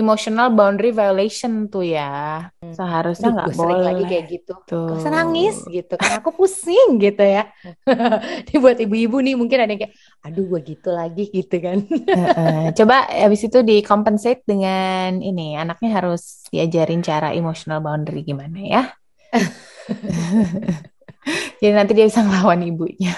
emotional 0.00 0.48
boundary 0.56 0.96
violation 0.96 1.68
tuh 1.68 1.84
ya. 1.84 2.48
Seharusnya 2.58 3.30
Aduh, 3.30 3.36
nggak 3.36 3.52
sering 3.52 3.82
lagi 3.84 4.00
boleh 4.00 4.08
kayak 4.08 4.24
gitu. 4.32 4.52
tuh. 4.64 4.88
Gak 4.88 4.96
usah 5.04 5.12
nangis 5.12 5.56
gitu 5.68 5.94
kan. 6.00 6.10
Aku 6.18 6.32
pusing 6.32 6.96
gitu 6.96 7.20
ya. 7.20 7.52
Ini 8.48 8.56
buat 8.56 8.80
ibu-ibu 8.80 9.20
nih 9.20 9.36
mungkin 9.36 9.60
ada 9.60 9.70
yang 9.70 9.84
kayak, 9.84 9.94
aduh 10.24 10.44
gue 10.48 10.60
gitu 10.74 10.90
lagi 10.90 11.24
gitu 11.28 11.56
kan. 11.60 11.78
Heeh. 12.18 12.72
Coba 12.72 13.04
habis 13.06 13.44
itu 13.44 13.60
di-compensate 13.60 14.48
dengan 14.48 15.20
ini, 15.20 15.60
anaknya 15.60 16.00
harus 16.00 16.48
diajarin 16.48 17.04
cara 17.04 17.36
emotional 17.36 17.84
boundary 17.84 18.24
gimana 18.24 18.58
ya. 18.64 18.82
Jadi 21.60 21.76
nanti 21.76 21.92
dia 21.92 22.08
bisa 22.08 22.24
ngelawan 22.24 22.64
ibunya. 22.64 23.12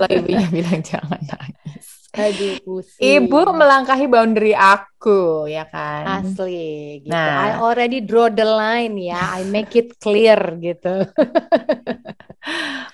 Kalau 0.00 0.08
ibunya 0.08 0.48
bilang 0.48 0.80
jangan 0.80 1.20
nangis. 1.20 2.03
Aduh 2.14 2.54
pusing. 2.62 3.02
Ibu 3.02 3.38
melangkahi 3.50 4.06
boundary 4.06 4.54
aku, 4.54 5.50
ya 5.50 5.66
kan? 5.66 6.22
Asli 6.22 7.02
gitu. 7.02 7.10
Nah, 7.10 7.30
I 7.42 7.50
already 7.58 7.98
draw 8.00 8.30
the 8.30 8.46
line 8.46 8.94
ya. 8.96 9.34
I 9.34 9.42
make 9.44 9.74
it 9.74 9.98
clear 9.98 10.38
gitu. 10.62 11.10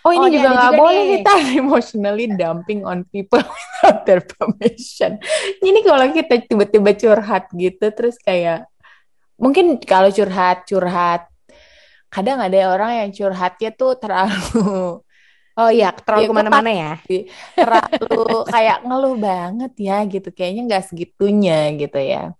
oh 0.09 0.12
ini 0.17 0.25
Oh, 0.25 0.31
juga 0.33 0.49
nggak 0.57 0.73
boleh 0.73 1.03
nih. 1.05 1.11
kita 1.21 1.33
emotionally 1.61 2.27
dumping 2.33 2.81
on 2.83 3.05
people 3.12 3.43
without 3.45 4.09
their 4.09 4.25
permission. 4.25 5.21
Ini 5.61 5.79
kalau 5.85 6.09
kita 6.11 6.41
tiba-tiba 6.47 6.91
curhat 6.97 7.53
gitu, 7.53 7.87
terus 7.93 8.17
kayak 8.17 8.65
mungkin 9.37 9.77
kalau 9.81 10.09
curhat 10.09 10.65
curhat 10.65 11.29
kadang 12.11 12.43
ada 12.43 12.75
orang 12.75 13.07
yang 13.07 13.11
curhatnya 13.15 13.71
tuh 13.73 13.95
terlalu 13.97 14.99
Oh 15.59 15.71
iya, 15.71 15.90
terlalu 15.92 16.23
ya 16.23 16.26
gue 16.26 16.35
ke 16.35 16.38
mana-mana 16.38 16.71
ya. 16.71 16.92
terlalu 17.54 18.47
kayak 18.49 18.78
ngeluh 18.87 19.16
banget 19.19 19.73
ya 19.76 19.97
gitu 20.07 20.28
kayaknya 20.30 20.62
nggak 20.69 20.85
segitunya 20.88 21.59
gitu 21.76 21.99
ya 21.99 22.35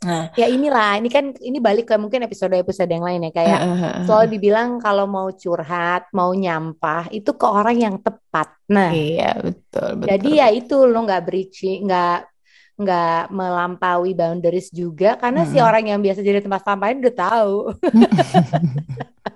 nah 0.00 0.32
Ya 0.32 0.48
inilah, 0.48 0.96
ini 0.96 1.12
kan 1.12 1.36
ini 1.44 1.60
balik 1.60 1.92
ke 1.92 1.94
mungkin 2.00 2.24
episode-episode 2.24 2.88
yang 2.88 3.04
lain 3.04 3.28
ya. 3.28 3.32
Kayak 3.36 3.60
selalu 4.08 4.26
dibilang 4.32 4.80
kalau 4.80 5.04
mau 5.04 5.28
curhat, 5.28 6.08
mau 6.16 6.32
nyampah, 6.32 7.12
itu 7.12 7.36
ke 7.36 7.44
orang 7.44 7.76
yang 7.76 7.96
tepat. 8.00 8.48
Nah, 8.72 8.96
iya 8.96 9.36
betul 9.36 10.00
Jadi 10.00 10.30
betul 10.32 10.40
ya 10.40 10.48
itu 10.48 10.76
lo 10.88 11.04
nggak 11.04 11.20
breaching, 11.28 11.84
nggak 11.84 12.16
nggak 12.80 13.28
melampaui 13.28 14.16
boundaries 14.16 14.72
juga 14.72 15.20
karena 15.20 15.44
si 15.44 15.60
Mm-mm. 15.60 15.68
orang 15.68 15.84
yang 15.84 16.00
biasa 16.00 16.24
jadi 16.24 16.40
tempat 16.40 16.64
sampah 16.64 16.96
udah 16.96 17.14
tahu. 17.14 17.54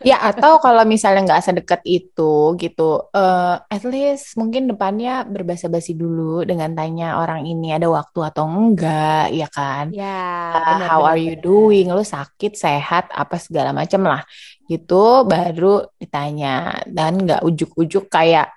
ya 0.00 0.16
atau 0.32 0.56
kalau 0.64 0.82
misalnya 0.88 1.20
nggak 1.28 1.44
sedekat 1.44 1.80
itu 1.84 2.56
gitu 2.56 2.82
eh 3.12 3.56
at 3.68 3.82
least 3.84 4.34
mungkin 4.40 4.64
depannya 4.70 5.28
berbasa-basi 5.28 5.92
dulu 5.92 6.40
dengan 6.48 6.72
tanya 6.72 7.20
orang 7.20 7.44
ini 7.44 7.76
ada 7.76 7.84
waktu 7.92 8.18
atau 8.32 8.44
enggak 8.48 9.28
ya 9.36 9.48
kan 9.52 9.92
Ya, 9.92 10.16
Uh, 10.50 10.82
how 10.82 11.06
are 11.06 11.14
you 11.14 11.38
doing? 11.38 11.86
Lu 11.94 12.02
sakit, 12.02 12.58
sehat, 12.58 13.06
apa 13.14 13.38
segala 13.38 13.70
macam 13.70 14.02
lah. 14.02 14.26
Gitu 14.66 15.22
baru 15.22 15.86
ditanya 16.02 16.82
dan 16.90 17.22
nggak 17.22 17.46
ujuk-ujuk 17.46 18.10
kayak 18.10 18.50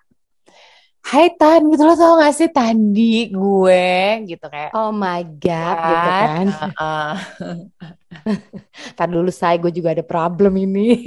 Hai 1.04 1.36
Tan, 1.36 1.68
gitu 1.68 1.84
lo 1.84 1.94
tau 2.00 2.16
gak 2.16 2.32
sih 2.32 2.48
tadi 2.48 3.28
gue 3.28 3.86
gitu 4.24 4.46
kayak 4.48 4.72
Oh 4.74 4.90
my 4.96 5.22
God, 5.44 5.78
gitu 5.92 6.10
kan? 6.10 6.46
kan. 6.48 6.72
Heeh. 6.80 7.12
Ntar 8.96 9.08
dulu 9.12 9.30
saya, 9.32 9.56
gue 9.60 9.72
juga 9.74 9.92
ada 9.96 10.06
problem 10.06 10.54
ini. 10.58 11.04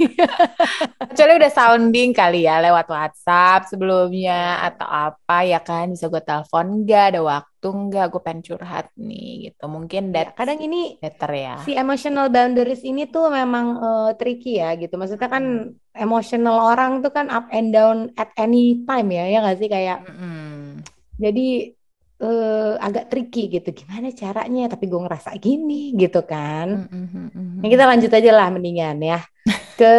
Kecuali 1.11 1.33
udah 1.39 1.51
sounding 1.51 2.09
kali 2.13 2.45
ya 2.45 2.61
lewat 2.61 2.85
WhatsApp 2.89 3.67
sebelumnya 3.71 4.61
atau 4.61 4.85
apa 4.87 5.43
ya 5.47 5.59
kan 5.63 5.89
bisa 5.93 6.07
gue 6.07 6.21
telepon 6.21 6.85
nggak 6.85 7.03
ada 7.15 7.19
waktu 7.25 7.67
nggak 7.67 8.05
gue 8.13 8.21
pengen 8.21 8.41
curhat 8.45 8.85
nih 8.97 9.49
gitu 9.49 9.63
mungkin 9.67 10.13
Ya, 10.13 10.29
kadang 10.33 10.59
ini 10.61 10.97
better 11.01 11.31
ya. 11.33 11.53
si 11.65 11.71
emotional 11.73 12.27
boundaries 12.29 12.81
ini 12.85 13.09
tuh 13.09 13.29
memang 13.33 13.65
eh, 13.81 14.09
tricky 14.19 14.61
ya 14.61 14.73
gitu. 14.77 14.93
Maksudnya 14.99 15.29
kan 15.29 15.43
Mm. 15.47 15.73
emotional 15.97 16.57
orang 16.61 17.01
tuh 17.01 17.09
kan 17.09 17.27
up 17.33 17.49
and 17.49 17.73
down 17.73 17.97
at 18.21 18.29
any 18.37 18.85
time 18.85 19.07
ya, 19.09 19.25
ya 19.25 19.37
nggak 19.41 19.57
sih 19.57 19.69
kayak 19.69 20.05
Mm-mm. 20.05 20.77
jadi 21.17 21.73
eh, 22.23 22.73
agak 22.81 23.03
tricky 23.11 23.41
gitu. 23.59 23.69
Gimana 23.73 24.07
caranya? 24.13 24.61
Tapi 24.73 24.83
gue 24.91 25.01
ngerasa 25.05 25.29
gini 25.37 25.93
gitu 25.97 26.19
kan. 26.25 26.89
Mm-mm. 26.89 27.61
Nah, 27.61 27.69
kita 27.69 27.83
lanjut 27.89 28.11
aja 28.13 28.31
lah 28.33 28.47
mendingan 28.53 28.97
ya 29.01 29.19
ke 29.79 29.91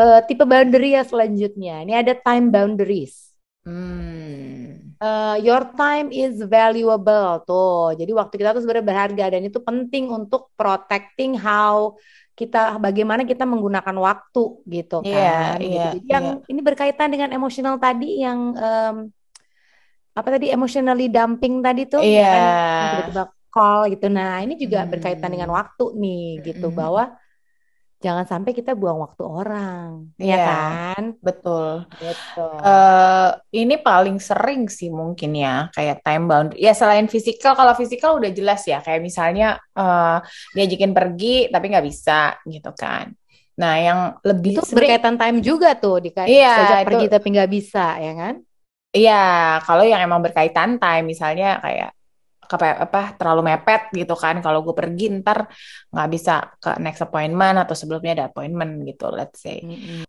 eh, 0.00 0.20
tipe 0.28 0.44
boundary 0.44 0.96
yang 0.96 1.06
selanjutnya. 1.08 1.82
Ini 1.84 1.92
ada 2.04 2.12
time 2.16 2.52
boundaries. 2.52 3.32
Hmm. 3.64 4.94
Eh, 5.02 5.36
your 5.42 5.62
time 5.74 6.14
is 6.14 6.38
valuable 6.46 7.42
tuh. 7.42 7.98
Jadi 7.98 8.10
waktu 8.14 8.34
kita 8.38 8.54
tuh 8.54 8.62
sebenarnya 8.62 8.86
berharga 8.86 9.24
dan 9.34 9.42
itu 9.42 9.58
penting 9.58 10.10
untuk 10.10 10.54
protecting 10.54 11.34
how 11.38 11.98
kita 12.38 12.80
bagaimana 12.80 13.22
kita 13.28 13.44
menggunakan 13.44 13.96
waktu 13.98 14.42
gitu 14.66 15.02
Iya, 15.04 15.20
kan. 15.20 15.58
Gitu. 15.58 15.68
iya, 15.74 15.84
Jadi 15.90 15.98
yang 16.06 16.24
iya. 16.38 16.50
ini 16.50 16.60
berkaitan 16.64 17.08
dengan 17.12 17.30
emosional 17.34 17.76
tadi 17.82 18.22
yang 18.24 18.40
em, 18.56 18.96
apa 20.18 20.28
tadi 20.34 20.46
emotionally 20.54 21.04
dumping 21.14 21.54
tadi 21.66 21.80
tuh 21.92 22.00
Iya. 22.04 22.24
kan 22.32 22.42
tiba-tiba 22.92 23.22
call 23.52 23.80
gitu. 23.92 24.06
Nah, 24.16 24.40
ini 24.44 24.54
juga 24.62 24.78
berkaitan 24.92 25.30
dengan 25.34 25.50
Hmm. 25.52 25.58
waktu 25.60 25.84
nih 26.02 26.22
gitu 26.46 26.66
Mm-mm. 26.68 26.78
bahwa 26.80 27.02
jangan 28.04 28.26
sampai 28.26 28.50
kita 28.58 28.74
buang 28.74 28.98
waktu 29.04 29.22
orang, 29.22 30.10
ya 30.18 30.34
Iya, 30.34 30.44
kan? 30.48 31.02
betul. 31.22 31.86
Gitu. 32.02 32.40
eh 32.66 33.28
ini 33.62 33.74
paling 33.78 34.18
sering 34.18 34.66
sih 34.66 34.90
mungkin 34.90 35.30
ya, 35.38 35.70
kayak 35.74 36.02
time 36.02 36.24
bound. 36.30 36.50
Ya 36.58 36.72
selain 36.74 37.06
fisikal, 37.06 37.54
kalau 37.54 37.74
fisikal 37.78 38.18
udah 38.18 38.30
jelas 38.34 38.66
ya, 38.66 38.82
kayak 38.82 39.00
misalnya 39.06 39.46
eh 39.78 40.18
diajakin 40.56 40.92
pergi 40.98 41.46
tapi 41.54 41.64
nggak 41.70 41.86
bisa 41.90 42.42
gitu 42.50 42.70
kan. 42.74 43.06
Nah, 43.54 43.74
yang 43.78 43.98
lebih 44.26 44.58
Itu 44.58 44.62
sering, 44.66 44.78
berkaitan 44.82 45.14
time 45.20 45.38
juga 45.44 45.68
tuh, 45.78 46.02
dika- 46.02 46.26
iya 46.26 46.82
pergi 46.82 47.06
tapi 47.06 47.26
nggak 47.38 47.50
bisa, 47.52 47.84
ya 48.02 48.12
kan? 48.18 48.34
Iya 48.92 49.58
kalau 49.64 49.82
yang 49.82 50.00
emang 50.04 50.20
berkaitan 50.20 50.76
time, 50.76 51.04
misalnya 51.08 51.58
kayak 51.64 51.90
apa, 52.52 52.66
apa 52.84 53.00
terlalu 53.16 53.42
mepet 53.48 53.88
gitu 53.96 54.12
kan. 54.12 54.44
Kalau 54.44 54.60
gue 54.60 54.76
pergi 54.76 55.08
ntar 55.24 55.48
nggak 55.88 56.08
bisa 56.12 56.52
ke 56.60 56.76
next 56.84 57.00
appointment 57.00 57.56
atau 57.64 57.72
sebelumnya 57.72 58.12
ada 58.20 58.26
appointment 58.28 58.84
gitu, 58.84 59.08
let's 59.08 59.40
say. 59.40 59.64
Mm-mm. 59.64 60.04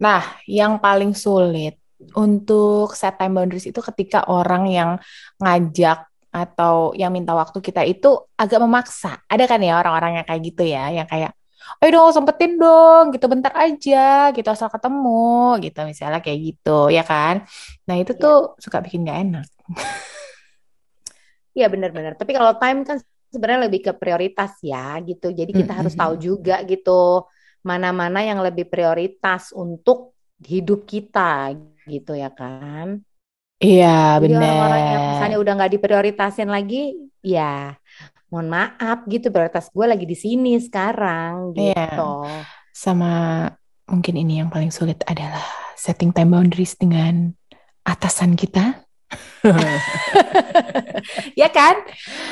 Nah, 0.00 0.22
yang 0.48 0.80
paling 0.80 1.12
sulit 1.12 1.76
untuk 2.16 2.96
set 2.96 3.20
time 3.20 3.36
boundaries 3.36 3.68
itu 3.68 3.80
ketika 3.92 4.24
orang 4.32 4.64
yang 4.70 4.90
ngajak 5.36 6.08
atau 6.30 6.94
yang 6.94 7.10
minta 7.10 7.34
waktu 7.34 7.58
kita 7.58 7.82
itu 7.84 8.16
agak 8.38 8.62
memaksa. 8.62 9.20
Ada 9.26 9.44
kan 9.50 9.60
ya 9.60 9.76
orang-orang 9.82 10.22
yang 10.22 10.26
kayak 10.30 10.42
gitu 10.46 10.62
ya, 10.64 10.88
yang 10.94 11.04
kayak, 11.10 11.34
ayo 11.80 11.88
dong 11.96 12.10
sempetin 12.16 12.52
dong, 12.62 13.04
gitu 13.14 13.26
bentar 13.32 13.52
aja, 13.62 13.98
gitu 14.36 14.48
asal 14.54 14.68
ketemu, 14.74 15.10
gitu 15.64 15.78
misalnya 15.90 16.18
kayak 16.24 16.40
gitu, 16.46 16.70
ya 16.96 17.02
kan? 17.10 17.34
Nah 17.86 17.96
itu 18.02 18.12
Iya, 18.18 18.22
tuh 18.22 18.34
suka 18.64 18.78
bikin 18.84 19.00
gak 19.08 19.18
enak. 19.24 19.46
iya 21.56 21.66
benar-benar. 21.72 22.12
Tapi 22.20 22.32
kalau 22.36 22.52
time 22.60 22.80
kan 22.88 22.96
sebenarnya 23.32 23.60
lebih 23.70 23.80
ke 23.86 23.92
prioritas 24.00 24.52
ya, 24.62 24.98
gitu. 25.08 25.26
Jadi 25.30 25.52
kita 25.54 25.72
harus 25.78 25.94
tahu 26.00 26.14
juga 26.18 26.62
gitu, 26.66 27.26
mana-mana 27.68 28.18
yang 28.24 28.40
lebih 28.46 28.66
prioritas 28.72 29.42
untuk 29.54 30.16
hidup 30.42 30.86
kita, 30.88 31.54
gitu 31.90 32.12
ya 32.16 32.30
kan? 32.32 33.02
Iya, 33.64 33.86
Jadi 34.20 34.32
orang-orang 34.36 34.82
yang 34.92 35.02
misalnya 35.08 35.36
udah 35.40 35.52
nggak 35.56 35.72
diprioritasin 35.80 36.48
lagi, 36.52 36.76
ya 37.24 37.76
mohon 38.30 38.48
maaf 38.48 39.04
gitu, 39.10 39.28
prioritas 39.34 39.68
gue 39.68 39.86
lagi 39.86 40.06
di 40.06 40.14
sini 40.14 40.56
sekarang 40.62 41.52
Iya, 41.58 41.98
gitu. 41.98 42.10
sama 42.70 43.44
mungkin 43.90 44.14
ini 44.16 44.38
yang 44.40 44.48
paling 44.48 44.70
sulit 44.70 45.02
adalah 45.04 45.42
setting 45.74 46.14
time 46.14 46.30
boundaries 46.30 46.78
dengan 46.78 47.34
atasan 47.82 48.38
kita. 48.38 48.86
Ya 51.34 51.48
kan? 51.48 51.80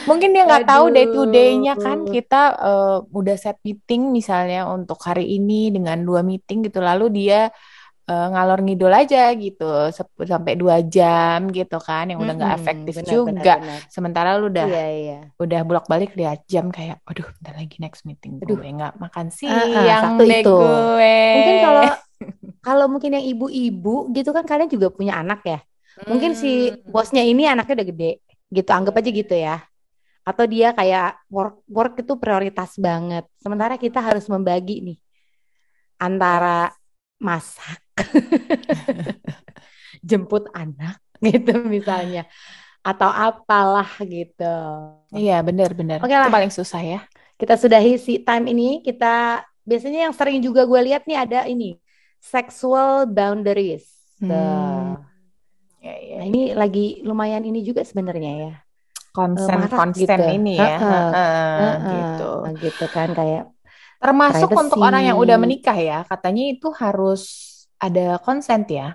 Mungkin 0.05 0.37
dia 0.37 0.45
nggak 0.45 0.69
tahu 0.69 0.93
day 0.93 1.09
to 1.09 1.25
day-nya 1.27 1.75
kan 1.75 2.05
kita 2.05 2.55
eh, 2.55 2.99
udah 3.11 3.37
set 3.41 3.57
meeting 3.65 4.13
misalnya 4.13 4.69
untuk 4.69 5.01
hari 5.01 5.25
ini 5.41 5.73
dengan 5.73 5.99
dua 6.05 6.21
meeting 6.21 6.69
gitu 6.69 6.79
lalu 6.85 7.09
dia 7.25 7.49
eh, 8.11 8.27
ngalor 8.33 8.59
ngidul 8.65 8.93
aja 9.01 9.19
gitu 9.43 9.65
sampai 10.33 10.53
dua 10.61 10.77
jam 10.95 11.39
gitu 11.57 11.77
kan 11.89 12.05
yang 12.11 12.19
udah 12.25 12.35
nggak 12.39 12.53
Mm-mm, 12.53 12.59
efektif 12.59 12.97
benar, 12.97 13.19
benar, 13.27 13.47
juga. 13.47 13.53
benar. 13.57 13.83
Sementara 13.95 14.29
lu 14.41 14.45
udah 14.53 14.69
Iya, 14.69 14.81
iya. 14.99 15.15
udah 15.43 15.61
bolak-balik 15.69 16.11
lihat 16.19 16.39
jam 16.53 16.67
kayak, 16.77 16.97
aduh 17.09 17.27
bentar 17.39 17.55
lagi 17.61 17.77
next 17.85 18.03
meeting 18.09 18.35
Aduh, 18.43 18.59
gue 18.59 18.67
nggak 18.79 18.95
makan 19.05 19.27
ah, 19.47 19.67
ah, 19.79 19.91
siang 19.93 20.03
satu 20.03 20.23
deh 20.31 20.43
itu. 20.43 20.51
gue. 20.55 21.15
Mungkin 21.35 21.55
kalau 21.65 21.85
kalau 22.67 22.87
mungkin 22.93 23.11
yang 23.17 23.27
ibu-ibu 23.33 23.91
gitu 24.17 24.31
kan 24.37 24.45
kalian 24.51 24.71
juga 24.75 24.89
punya 24.93 25.15
anak 25.23 25.41
ya. 25.47 25.59
Mungkin 26.11 26.33
si 26.43 26.49
Hmm. 26.49 26.83
bosnya 26.89 27.23
ini 27.25 27.43
anaknya 27.53 27.75
udah 27.83 27.89
gede 27.93 28.11
gitu, 28.57 28.71
anggap 28.77 28.95
aja 29.01 29.11
gitu 29.21 29.35
ya. 29.37 29.57
Atau 30.29 30.45
dia 30.53 30.69
kayak 30.79 31.07
work 31.33 31.55
work 31.71 31.93
itu 32.03 32.13
prioritas 32.23 32.71
banget. 32.87 33.25
Sementara 33.43 33.75
kita 33.81 34.01
harus 34.05 34.27
membagi 34.33 34.75
nih 34.87 34.99
antara 35.99 36.71
masak, 37.19 37.79
jemput 40.09 40.45
anak 40.55 40.99
gitu 41.25 41.53
misalnya, 41.67 42.21
atau 42.87 43.11
apalah 43.11 43.89
gitu. 44.13 44.45
Iya 45.21 45.35
bener-bener 45.47 45.99
Oke 46.03 46.15
itu 46.17 46.21
lah, 46.23 46.31
paling 46.35 46.53
susah 46.59 46.81
ya. 46.93 46.99
kita 47.41 47.55
sudahi 47.63 47.93
si 48.01 48.13
time 48.27 48.45
ini. 48.53 48.65
Kita 48.87 49.07
biasanya 49.69 49.99
yang 50.11 50.15
sering 50.17 50.39
juga 50.47 50.61
gue 50.71 50.81
lihat 50.89 51.03
nih 51.09 51.19
ada 51.25 51.39
ini 51.53 51.77
sexual 52.19 53.07
boundaries. 53.09 53.85
Tuh. 54.27 54.27
Hmm, 54.27 54.95
ya 55.85 55.93
ya 56.11 56.15
Nah 56.19 56.27
ini 56.31 56.41
lagi 56.61 56.81
lumayan 57.09 57.43
ini 57.49 57.59
juga 57.69 57.81
sebenarnya 57.91 58.31
ya, 58.45 58.51
Eh, 59.39 59.47
Konsen 59.47 59.55
marak 59.57 59.79
konsten 59.79 60.03
gitu. 60.03 60.23
ini 60.35 60.51
ya, 60.67 60.77
Heeh, 60.81 60.91
Heeh, 60.91 61.11
heeh, 61.59 61.75
gitu. 61.93 62.23
gitu 62.63 62.85
kan 62.97 63.09
kayak 63.19 63.43
Termasuk 63.99 64.55
untuk 64.55 64.79
orang 64.79 65.03
yang 65.11 65.19
udah 65.19 65.35
privacy. 65.37 65.43
menikah 65.43 65.75
ya, 65.75 65.99
katanya 66.07 66.43
itu 66.55 66.67
harus 66.83 67.21
ada 67.79 68.19
konsen 68.25 68.61
ya. 68.69 68.89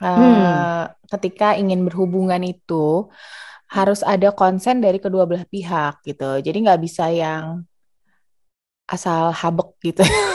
Eh, 0.00 0.82
ketika 1.12 1.46
ingin 1.60 1.84
berhubungan 1.86 2.40
itu 2.40 3.08
harus 3.70 4.00
ada 4.02 4.28
konsen 4.34 4.80
dari 4.84 4.98
kedua 5.04 5.24
belah 5.28 5.46
pihak 5.46 6.02
gitu. 6.08 6.40
Jadi 6.46 6.56
nggak 6.64 6.80
bisa 6.86 7.04
yang 7.12 7.62
asal 8.90 9.30
habek 9.32 9.68
gitu. 9.86 10.02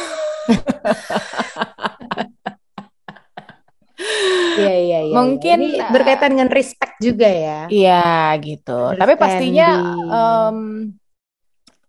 iya 4.60 4.74
iya 4.80 5.00
iya 5.00 5.00
iya. 5.04 5.16
Mungkin 5.16 5.58
Ini 5.60 5.68
eh, 5.80 5.92
berkaitan 5.94 6.30
dengan 6.36 6.50
respect 6.52 6.94
juga 7.00 7.28
ya, 7.28 7.60
iya 7.72 8.36
gitu. 8.44 8.72
Tapi 8.96 9.14
pastinya 9.20 9.68
em, 10.12 10.58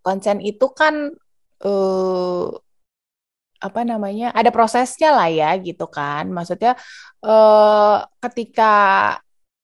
konsen 0.04 0.38
itu 0.42 0.66
kan 0.72 0.94
eh, 1.66 2.44
apa 3.66 3.80
namanya 3.90 4.24
ada 4.38 4.50
prosesnya 4.56 5.08
lah 5.16 5.28
ya 5.40 5.46
gitu 5.66 5.84
kan. 5.96 6.24
Maksudnya 6.36 6.70
eh, 7.26 7.96
ketika 8.22 8.64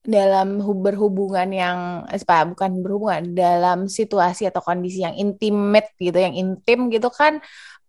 dalam 0.03 0.59
hu- 0.59 0.83
berhubungan 0.83 1.47
yang 1.55 1.79
eh, 2.11 2.19
apa 2.27 2.51
bukan 2.51 2.71
berhubungan 2.83 3.23
dalam 3.39 3.79
situasi 3.87 4.43
atau 4.51 4.59
kondisi 4.63 5.07
yang 5.07 5.15
intimate 5.15 5.95
gitu, 6.03 6.19
yang 6.19 6.35
intim 6.35 6.91
gitu 6.91 7.07
kan 7.15 7.39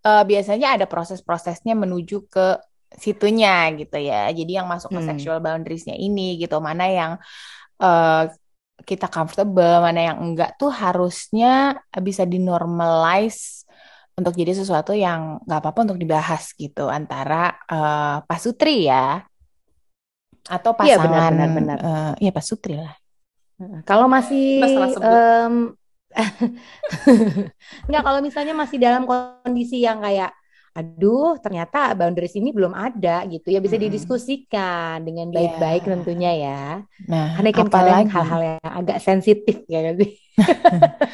eh, 0.08 0.24
biasanya 0.32 0.68
ada 0.82 0.86
proses-prosesnya 0.90 1.74
menuju 1.78 2.16
ke 2.34 2.58
situnya 2.98 3.70
gitu 3.78 3.98
ya. 4.02 4.30
Jadi 4.34 4.52
yang 4.58 4.68
masuk 4.74 4.92
ke 4.98 5.02
Hmm, 5.02 5.04
sexual 5.06 5.38
boundariesnya 5.46 5.96
ini 5.98 6.42
gitu, 6.42 6.58
mana 6.62 6.86
yang 6.90 7.14
eh, 7.84 8.24
kita 8.90 9.08
comfortable, 9.14 9.74
mana 9.86 10.00
yang 10.14 10.18
enggak 10.26 10.50
tuh 10.60 10.72
harusnya 10.74 11.78
bisa 12.08 12.24
dinormalize 12.28 13.64
untuk 14.20 14.34
jadi 14.38 14.54
sesuatu 14.54 14.94
yang 14.94 15.42
nggak 15.46 15.60
apa-apa 15.62 15.80
untuk 15.90 16.00
dibahas 16.04 16.44
gitu 16.54 16.88
antara 16.92 17.54
eh, 17.72 18.18
pasutri 18.30 18.90
ya 18.90 19.26
atau 20.44 20.72
iya 20.84 20.96
benar 21.04 21.22
pasangan 21.22 21.32
benar 21.32 21.50
benar. 21.58 21.78
eh, 21.88 22.12
ya 22.26 22.32
pasutri 22.38 22.74
lah. 22.84 22.94
Heeh. 23.60 23.80
Kalau 23.88 24.08
masih 24.12 24.38
em, 25.08 25.56
Enggak, 27.90 28.04
kalau 28.06 28.20
misalnya 28.22 28.54
masih 28.54 28.78
dalam 28.78 29.04
kondisi 29.10 29.82
yang 29.82 29.98
kayak, 30.04 30.30
aduh, 30.78 31.38
ternyata 31.44 31.78
boundaries 32.00 32.36
ini 32.40 32.50
belum 32.58 32.74
ada 32.86 33.10
gitu 33.34 33.48
ya, 33.54 33.60
bisa 33.66 33.76
Mm-mm. 33.76 33.84
didiskusikan 33.84 34.96
dengan 35.08 35.28
Iya. 35.34 35.38
baik-baik 35.38 35.82
tentunya 35.92 36.30
ya. 36.44 36.52
Nah, 37.12 37.34
Karena 37.34 37.50
kan 37.58 37.68
kadang 37.76 38.00
apalagi 38.04 38.14
hal-hal 38.14 38.42
yang 38.50 38.60
agak 38.80 38.98
sensitif 39.08 39.56
ya 39.74 39.80
kan 39.86 39.94
sih. 40.02 40.12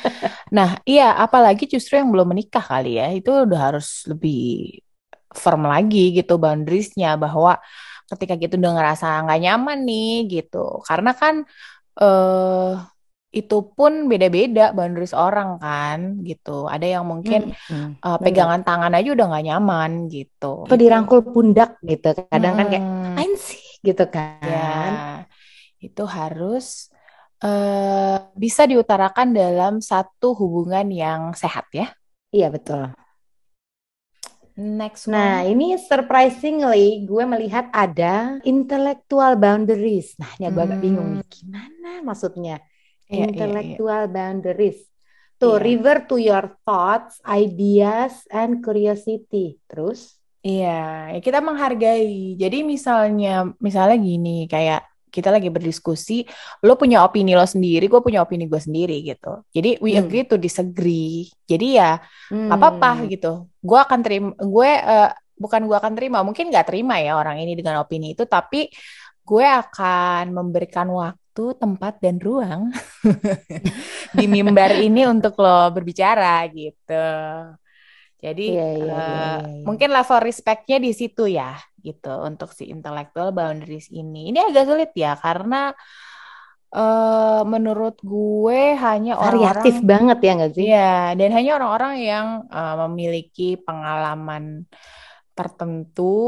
Nah, 0.56 0.70
iya, 0.90 1.04
apalagi 1.24 1.64
justru 1.74 1.94
yang 2.00 2.10
belum 2.14 2.28
menikah 2.34 2.64
kali 2.72 2.88
ya, 3.00 3.06
itu 3.18 3.30
udah 3.46 3.60
harus 3.72 3.88
lebih 4.10 4.36
firm 5.44 5.62
lagi 5.74 6.00
gitu 6.18 6.34
boundariesnya 6.44 7.08
bahwa 7.24 7.52
ketika 8.10 8.34
gitu 8.42 8.56
udah 8.62 8.74
ngerasa 8.78 9.06
nggak 9.26 9.40
nyaman 9.46 9.78
nih 9.88 10.10
gitu, 10.34 10.58
karena 10.90 11.12
kan 11.22 11.36
eh 12.02 12.74
itu 13.38 13.56
pun 13.76 13.92
beda-beda 14.12 14.62
boundaries 14.78 15.14
orang 15.24 15.50
kan 15.64 16.00
gitu. 16.28 16.50
Ada 16.74 16.86
yang 16.94 17.06
mungkin 17.12 17.42
Mm-mm, 17.70 18.02
eh, 18.06 18.18
benar. 18.20 18.22
pegangan 18.26 18.62
tangan 18.68 18.92
aja 18.98 19.10
udah 19.16 19.26
nggak 19.30 19.46
nyaman 19.48 19.92
gitu. 20.16 20.46
Atau 20.64 20.76
dirangkul 20.82 21.20
pundak 21.34 21.70
gitu. 21.92 22.08
Kadang 22.32 22.54
kan 22.60 22.66
kayak, 22.72 22.86
Mm-mm. 22.86 23.16
apain 23.16 23.34
sih 23.48 23.64
gitu 23.88 24.04
Ya, 24.42 24.60
kan. 24.64 24.92
itu 25.86 26.02
harus 26.18 26.66
eh 27.44 28.16
bisa 28.44 28.62
diutarakan 28.72 29.28
dalam 29.40 29.74
satu 29.90 30.28
hubungan 30.42 30.86
yang 31.02 31.22
sehat 31.42 31.66
ya. 31.80 31.86
Iya 32.36 32.48
betul. 32.56 32.82
Next 34.60 35.08
Nah, 35.10 35.42
one. 35.48 35.50
ini 35.52 35.74
surprisingly 35.90 37.02
gue 37.10 37.24
melihat 37.26 37.66
ada 37.74 38.38
intellectual 38.46 39.34
boundaries. 39.40 40.14
Nah, 40.22 40.30
ini 40.38 40.46
gue 40.54 40.64
agak 40.68 40.80
bingung 40.86 41.08
Hmm, 41.08 41.18
nih, 41.18 41.24
gimana 41.34 41.88
maksudnya 42.08 42.54
iya, 43.10 43.28
iya, 43.34 43.50
iya. 43.50 43.76
intellectual 43.76 44.02
boundaries? 44.10 44.80
Tuh, 45.40 45.56
Iya, 45.56 45.64
refer 45.64 45.98
to 46.04 46.16
your 46.20 46.46
thoughts, 46.68 47.20
ideas, 47.24 48.28
and 48.30 48.60
curiosity. 48.60 49.56
Terus, 49.72 50.20
iya. 50.44 51.10
Ya, 51.16 51.20
kita 51.24 51.40
menghargai. 51.40 52.36
Jadi 52.36 52.58
misalnya, 52.64 53.48
misalnya 53.58 53.98
gini, 54.00 54.46
kayak 54.52 54.84
kita 55.10 55.34
lagi 55.34 55.50
berdiskusi, 55.50 56.22
lo 56.62 56.78
punya 56.78 57.02
opini 57.02 57.34
lo 57.34 57.42
sendiri, 57.42 57.90
gue 57.90 57.98
punya 57.98 58.22
opini 58.22 58.46
gue 58.46 58.62
sendiri 58.62 59.02
gitu. 59.02 59.42
Jadi 59.50 59.82
we 59.82 59.98
Hmm. 59.98 60.06
agree 60.06 60.22
to 60.22 60.38
disagree. 60.38 61.26
Jadi 61.50 61.82
ya 61.82 61.98
nggak 62.30 62.60
apa-apa 62.62 62.90
Hmm. 63.02 63.10
gitu. 63.10 63.50
Gue 63.58 63.80
akan 63.82 64.00
terima, 64.06 64.30
gue 64.38 64.70
eh, 64.70 65.10
bukan 65.34 65.62
gue 65.66 65.78
akan 65.82 65.94
terima, 65.98 66.22
mungkin 66.22 66.54
nggak 66.54 66.68
terima 66.70 67.02
ya 67.02 67.18
orang 67.18 67.42
ini 67.42 67.58
dengan 67.58 67.82
opini 67.82 68.14
itu, 68.14 68.28
tapi 68.30 68.70
gue 69.26 69.46
akan 69.46 70.30
memberikan 70.34 70.86
waktu, 70.94 71.29
tempat 71.56 72.00
dan 72.04 72.18
ruang 72.20 72.72
di 74.18 74.26
mimbar 74.28 74.78
ini 74.80 75.08
untuk 75.08 75.38
lo 75.40 75.72
berbicara 75.76 76.46
gitu. 76.52 77.08
Jadi 78.20 78.52
Iya, 78.52 78.68
iya, 78.76 78.84
iya, 78.84 79.00
eh, 79.00 79.00
iya, 79.00 79.40
iya. 79.48 79.64
mungkin 79.64 79.90
level 79.96 80.20
respect-nya 80.28 80.78
di 80.84 80.92
situ 80.92 81.24
ya 81.32 81.56
gitu 81.80 82.12
untuk 82.28 82.52
si 82.52 82.68
intellectual 82.68 83.32
boundaries 83.32 83.88
ini. 83.96 84.30
Ini 84.30 84.52
agak 84.52 84.68
sulit 84.68 84.92
ya 84.92 85.16
karena 85.16 85.72
eh 86.70 87.42
menurut 87.50 87.98
gue 88.06 88.78
hanya 88.78 89.18
Variatif 89.18 89.82
orang-orang 89.82 89.90
banget 89.90 90.18
ya 90.22 90.32
nggak 90.38 90.52
sih? 90.54 90.66
Iya, 90.70 90.94
dan 91.18 91.30
hanya 91.34 91.52
orang-orang 91.58 91.94
yang 92.04 92.28
eh, 92.52 92.76
memiliki 92.86 93.50
pengalaman 93.58 94.68
tertentu 95.34 96.20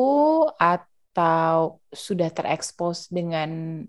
atau 0.55 1.83
sudah 1.91 2.31
terekspos 2.31 3.11
dengan 3.11 3.83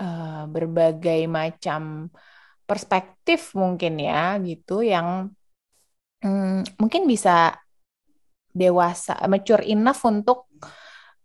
eh, 0.00 0.42
berbagai 0.48 1.20
macam 1.28 2.08
perspektif 2.68 3.52
mungkin 3.58 3.98
ya 3.98 4.38
gitu 4.42 4.80
yang 4.80 5.28
mm, 6.22 6.78
mungkin 6.80 7.02
bisa 7.10 7.58
dewasa, 8.50 9.14
mature 9.30 9.62
enough 9.66 10.02
untuk 10.06 10.50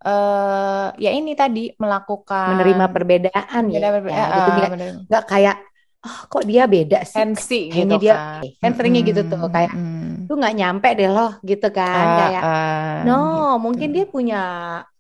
eh 0.06 0.88
ya 1.02 1.10
ini 1.18 1.34
tadi 1.34 1.74
melakukan 1.82 2.54
Menerima 2.54 2.86
perbedaan 2.94 3.64
ya, 3.74 3.78
beda 3.82 3.90
berbeda 3.90 4.14
ya 4.14 4.26
gitu 4.38 4.50
nggak 4.54 4.72
nggak 5.10 5.24
kayak 5.26 5.58
oh 6.06 6.18
kok 6.30 6.44
dia 6.46 6.64
beda 6.70 7.02
sih 7.02 7.18
sensi 7.18 7.74
kayaknya 7.74 7.98
gitu 7.98 8.04
dia 8.06 8.14
kan. 8.62 8.72
seringnya 8.78 9.02
gitu 9.10 9.22
tuh 9.26 9.40
kayak 9.50 9.72
mm-mm. 9.74 10.30
lu 10.30 10.34
nggak 10.38 10.56
nyampe 10.56 10.90
deh 10.94 11.10
loh 11.10 11.32
gitu 11.42 11.68
kan 11.74 12.06
Ah, 12.06 12.18
kayak 12.22 12.44
ah, 12.46 12.94
no 13.06 13.14
gitu. 13.18 13.62
mungkin 13.66 13.90
dia 13.90 14.06
punya 14.06 14.42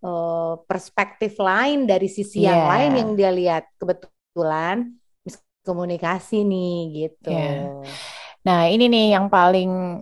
eh, 0.01 0.51
perspektif 0.65 1.31
lain 1.37 1.85
dari 1.85 2.07
sisi 2.09 2.41
Iya, 2.41 2.49
yang 2.51 2.63
lain 2.69 2.91
yang 2.99 3.09
dia 3.13 3.29
lihat 3.31 3.63
kebetulan 3.77 4.77
komunikasi 5.65 6.45
nih 6.45 6.73
gitu 6.93 7.29
iya. 7.33 7.73
Nah, 8.45 8.69
ini 8.69 8.85
nih 8.85 9.17
yang 9.17 9.25
paling 9.25 9.97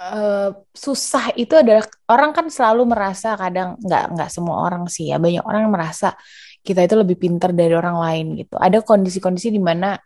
eh, 0.00 0.48
susah 0.72 1.24
itu 1.36 1.52
adalah 1.52 1.84
orang 2.08 2.32
kan 2.32 2.46
selalu 2.48 2.88
merasa 2.88 3.36
kadang 3.36 3.76
nggak 3.84 4.04
nggak 4.16 4.30
semua 4.32 4.64
orang 4.64 4.88
sih 4.88 5.12
ya 5.12 5.20
banyak 5.20 5.44
orang 5.44 5.68
yang 5.68 5.74
merasa 5.76 6.16
kita 6.64 6.80
itu 6.86 6.94
lebih 6.96 7.16
pintar 7.20 7.50
dari 7.52 7.74
orang 7.76 7.96
lain 8.00 8.26
gitu. 8.40 8.54
Ada 8.56 8.80
kondisi-kondisi 8.86 9.50
di 9.52 9.60
mana 9.60 9.98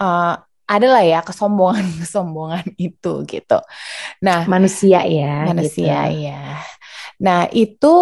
eh, 0.00 0.34
ada 0.70 0.86
lah 0.86 1.02
ya 1.02 1.20
kesombongan-kesombongan 1.26 2.66
itu 2.88 3.12
gitu. 3.26 3.58
Nah, 4.22 4.46
manusia 4.46 5.02
ya 5.02 5.50
manusia 5.50 6.06
gitu 6.08 6.30
ya. 6.30 6.62
Nah, 7.18 7.50
itu 7.50 7.94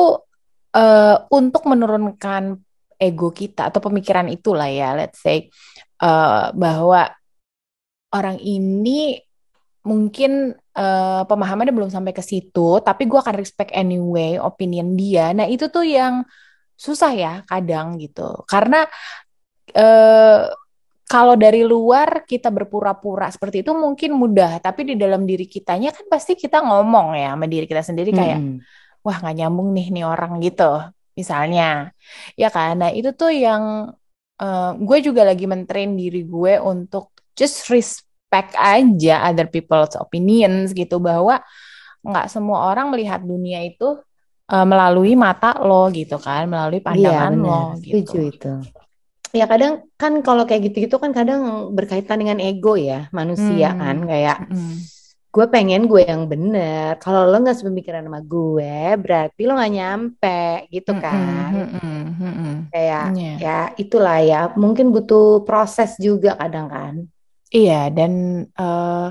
eh, 0.76 1.16
untuk 1.32 1.64
menurunkan 1.64 2.60
ego 2.98 3.30
kita 3.32 3.72
atau 3.72 3.80
pemikiran 3.80 4.28
itulah 4.28 4.68
ya, 4.68 4.92
let's 4.92 5.24
say 5.24 5.48
eh, 6.04 6.44
bahwa 6.52 7.08
orang 8.12 8.36
ini 8.40 9.16
mungkin 9.88 10.52
eh, 10.52 11.22
pemahamannya 11.24 11.72
belum 11.72 11.88
sampai 11.88 12.12
ke 12.12 12.20
situ, 12.20 12.84
tapi 12.84 13.08
gue 13.08 13.16
akan 13.16 13.36
respect 13.40 13.72
anyway 13.72 14.36
opinion 14.36 14.92
dia. 14.92 15.32
Nah, 15.32 15.48
itu 15.48 15.72
tuh 15.72 15.88
yang 15.88 16.20
susah 16.76 17.10
ya 17.16 17.32
kadang 17.48 17.96
gitu. 17.96 18.44
Karena 18.44 18.84
eh, 19.72 20.52
kalau 21.08 21.34
dari 21.40 21.64
luar 21.64 22.28
kita 22.28 22.52
berpura-pura 22.52 23.32
seperti 23.32 23.64
itu 23.64 23.72
mungkin 23.72 24.12
mudah, 24.12 24.60
tapi 24.60 24.92
di 24.92 24.94
dalam 25.00 25.24
diri 25.24 25.48
kitanya 25.48 25.88
kan 25.96 26.04
pasti 26.12 26.36
kita 26.36 26.60
ngomong 26.60 27.16
ya 27.16 27.32
sama 27.32 27.48
diri 27.48 27.64
kita 27.64 27.80
sendiri 27.80 28.12
kayak, 28.12 28.44
Mm-mm. 28.44 28.60
wah 29.00 29.16
nggak 29.16 29.36
nyambung 29.40 29.72
nih 29.72 29.88
nih 29.88 30.04
orang 30.04 30.36
gitu, 30.44 30.68
misalnya. 31.16 31.96
Ya 32.36 32.52
kan? 32.52 32.76
Nah, 32.76 32.90
itu 32.92 33.16
tuh 33.16 33.32
yang 33.32 33.96
eh, 34.36 34.70
gue 34.76 34.98
juga 35.00 35.24
lagi 35.24 35.48
mentrain 35.48 35.96
diri 35.96 36.28
gue 36.28 36.60
untuk 36.60 37.16
just 37.32 37.72
respect 37.72 38.52
aja 38.60 39.32
other 39.32 39.48
people's 39.48 39.96
opinions 39.96 40.76
gitu 40.76 41.00
bahwa 41.00 41.40
nggak 42.04 42.26
semua 42.28 42.68
orang 42.68 42.92
melihat 42.92 43.24
dunia 43.24 43.64
itu 43.64 43.96
eh, 44.52 44.66
melalui 44.68 45.16
mata 45.16 45.56
lo 45.64 45.88
gitu 45.88 46.20
kan, 46.20 46.44
melalui 46.52 46.84
Iya 46.84 46.84
pandangan 46.84 47.32
lo 47.32 47.48
benar, 47.48 47.80
gitu. 47.80 48.12
setuju 48.12 48.18
itu. 48.28 48.52
Ya 49.36 49.44
kadang 49.52 49.72
kan 50.00 50.12
kalau 50.26 50.42
kayak 50.48 50.62
gitu-gitu 50.72 50.96
kan 51.02 51.12
kadang 51.18 51.40
berkaitan 51.76 52.16
dengan 52.22 52.38
ego 52.40 52.70
ya 52.80 53.12
manusia 53.12 53.76
kan 53.80 53.96
Hmm, 53.96 54.08
kayak 54.10 54.36
mm-mm. 54.38 54.90
gue 55.34 55.46
pengen 55.54 55.80
gue 55.90 56.02
yang 56.10 56.22
bener. 56.32 56.90
Kalau 57.02 57.20
lo 57.30 57.36
nggak 57.42 57.58
sepemikiran 57.60 58.02
sama 58.06 58.20
gue, 58.32 58.74
berarti 59.02 59.40
lo 59.46 59.52
nggak 59.56 59.72
nyampe 59.76 60.28
gitu 60.74 60.92
Mm-mm, 60.92 61.02
kan. 61.04 61.52
mm-mm, 61.54 62.04
mm-mm. 62.20 62.56
Kayak 62.72 63.06
Iya. 63.06 63.32
ya 63.42 63.56
itulah 63.82 64.18
ya. 64.30 64.40
Mungkin 64.62 64.86
butuh 64.94 65.24
proses 65.48 65.90
juga 66.06 66.30
kadang 66.40 66.66
kan. 66.74 66.94
Iya, 67.56 67.72
dan 67.96 68.12
eh, 68.60 69.06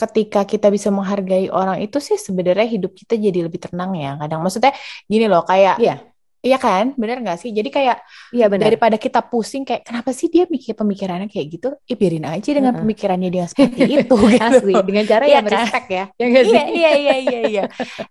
ketika 0.00 0.40
kita 0.52 0.66
bisa 0.74 0.88
menghargai 0.96 1.46
orang 1.58 1.78
itu 1.84 1.98
sih 2.02 2.18
sebenarnya 2.26 2.66
hidup 2.74 2.92
kita 3.00 3.14
jadi 3.26 3.38
lebih 3.46 3.60
tenang 3.64 3.90
ya. 3.94 4.08
Kadang 4.20 4.40
maksudnya 4.44 4.72
gini 5.12 5.24
loh, 5.32 5.42
kayak 5.50 5.76
Iya, 5.76 6.13
iya 6.46 6.56
kan, 6.64 6.84
bener 7.00 7.16
nggak 7.24 7.38
sih? 7.42 7.50
Jadi 7.58 7.68
kayak 7.76 7.96
iya 8.34 8.46
benar. 8.52 8.64
daripada 8.64 8.96
kita 9.04 9.20
pusing 9.30 9.62
kayak 9.68 9.82
kenapa 9.88 10.10
sih 10.18 10.28
dia 10.34 10.44
mikir 10.54 10.74
pemikirannya 10.80 11.28
kayak 11.32 11.46
gitu? 11.54 11.68
Ih, 11.90 11.96
biarin 12.00 12.26
aja 12.28 12.50
dengan 12.56 12.72
Heeh. 12.72 12.80
pemikirannya 12.80 13.28
dia 13.34 13.44
seperti 13.52 13.80
itu 13.96 14.14
gitu. 14.16 14.16
Asli 14.40 14.72
dengan 14.86 15.04
cara 15.12 15.24
Iya 15.26 15.40
yang 15.40 15.46
kan? 15.52 15.66
respect 15.66 15.86
ya. 15.90 16.04
Ya 16.20 16.26
Iya, 16.42 16.42
sih? 16.52 16.62
iya, 16.76 16.90
iya, 17.00 17.14
iya, 17.26 17.38
iya. 17.50 17.62